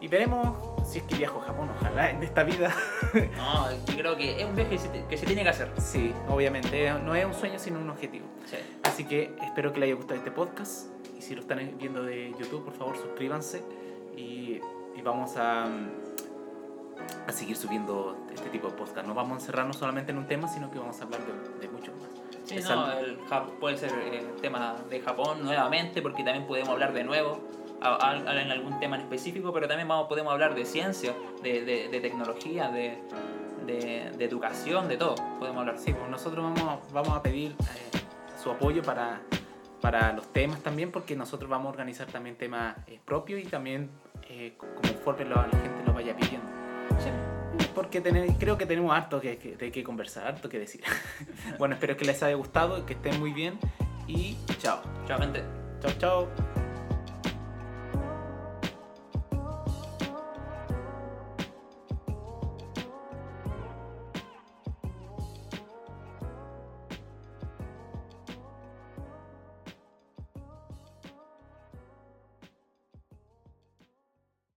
Y 0.00 0.08
veremos 0.08 0.56
si 0.90 0.98
es 0.98 1.04
que 1.04 1.16
viajo 1.16 1.40
a 1.40 1.44
Japón, 1.44 1.68
ojalá 1.78 2.10
en 2.10 2.22
esta 2.22 2.42
vida. 2.42 2.74
No, 3.36 3.70
yo 3.86 3.96
creo 3.96 4.16
que 4.16 4.40
es 4.40 4.46
un 4.46 4.54
viaje 4.54 4.70
que 4.70 4.78
se, 4.78 5.04
que 5.06 5.16
se 5.18 5.26
tiene 5.26 5.42
que 5.42 5.48
hacer. 5.48 5.68
Sí, 5.78 6.14
obviamente, 6.28 6.92
no 7.04 7.14
es 7.14 7.24
un 7.24 7.34
sueño 7.34 7.58
sino 7.58 7.80
un 7.80 7.90
objetivo. 7.90 8.26
Sí. 8.46 8.56
Así 8.84 9.04
que 9.04 9.34
espero 9.42 9.72
que 9.72 9.80
les 9.80 9.88
haya 9.88 9.96
gustado 9.96 10.18
este 10.18 10.30
podcast. 10.30 10.86
Y 11.20 11.22
si 11.22 11.34
lo 11.34 11.42
están 11.42 11.58
viendo 11.78 12.02
de 12.02 12.30
YouTube, 12.38 12.64
por 12.64 12.72
favor 12.72 12.96
suscríbanse. 12.96 13.62
Y, 14.16 14.58
y 14.96 15.02
vamos 15.04 15.36
a, 15.36 15.66
a 15.66 17.32
seguir 17.32 17.56
subiendo 17.58 18.16
este 18.32 18.48
tipo 18.48 18.68
de 18.68 18.72
podcast. 18.72 19.06
No 19.06 19.12
vamos 19.12 19.32
a 19.32 19.40
encerrarnos 19.40 19.76
solamente 19.76 20.12
en 20.12 20.16
un 20.18 20.26
tema, 20.26 20.48
sino 20.48 20.70
que 20.70 20.78
vamos 20.78 20.98
a 20.98 21.04
hablar 21.04 21.20
de, 21.26 21.58
de 21.60 21.68
muchos 21.68 21.94
más. 22.00 22.08
Sí, 22.46 22.54
Es 22.56 22.64
no, 22.70 22.90
el 22.92 23.18
puede 23.60 23.76
ser 23.76 23.92
eh, 24.02 24.26
tema 24.40 24.76
de 24.88 24.98
Japón 25.02 25.44
nuevamente, 25.44 26.00
porque 26.00 26.24
también 26.24 26.46
podemos 26.46 26.70
hablar 26.70 26.94
de 26.94 27.04
nuevo 27.04 27.38
a- 27.82 28.12
a- 28.12 28.40
en 28.42 28.50
algún 28.50 28.80
tema 28.80 28.96
en 28.96 29.02
específico, 29.02 29.52
pero 29.52 29.68
también 29.68 29.88
vamos, 29.88 30.08
podemos 30.08 30.32
hablar 30.32 30.54
de 30.54 30.64
ciencia, 30.64 31.14
de, 31.42 31.62
de- 31.66 31.88
de 31.88 32.00
tecnología, 32.00 32.70
de, 32.70 32.96
de- 33.66 34.24
educación, 34.24 34.88
de 34.88 34.96
todo. 34.96 35.16
Podemos 35.38 35.60
hablar. 35.60 35.78
Sí, 35.78 35.92
pues 35.92 36.08
nosotros 36.10 36.42
vamos, 36.42 36.80
vamos 36.94 37.10
a 37.10 37.22
pedir 37.22 37.50
eh, 37.52 37.98
su 38.42 38.50
apoyo 38.50 38.82
para, 38.82 39.20
para 39.80 40.12
los 40.12 40.32
temas 40.32 40.60
también, 40.62 40.90
porque 40.90 41.16
nosotros 41.16 41.48
vamos 41.50 41.66
a 41.66 41.70
organizar 41.70 42.06
también 42.08 42.36
temas 42.36 42.76
eh, 42.86 43.00
propios 43.04 43.40
y 43.40 43.44
también 43.44 43.90
eh, 44.28 44.54
conforme 44.58 45.24
lo- 45.24 45.36
la 45.36 45.48
gente 45.50 45.82
lo 45.86 45.92
vaya 45.94 46.14
pidiendo. 46.16 46.46
Sí. 46.98 47.08
Porque 47.74 48.00
tener- 48.00 48.32
creo 48.38 48.56
que 48.58 48.66
tenemos 48.66 48.94
harto 48.94 49.20
que, 49.20 49.38
que, 49.38 49.56
de 49.56 49.72
qué 49.72 49.82
conversar, 49.82 50.26
harto 50.26 50.48
que 50.48 50.58
decir. 50.58 50.82
bueno, 51.58 51.74
espero 51.74 51.96
que 51.96 52.04
les 52.04 52.22
haya 52.22 52.34
gustado, 52.36 52.84
que 52.86 52.92
estén 52.94 53.18
muy 53.18 53.32
bien 53.32 53.58
y 54.06 54.36
chao. 54.58 54.80
Chao, 55.06 55.18
gente. 55.18 55.42
Chao, 55.80 55.92
chao. 55.98 56.59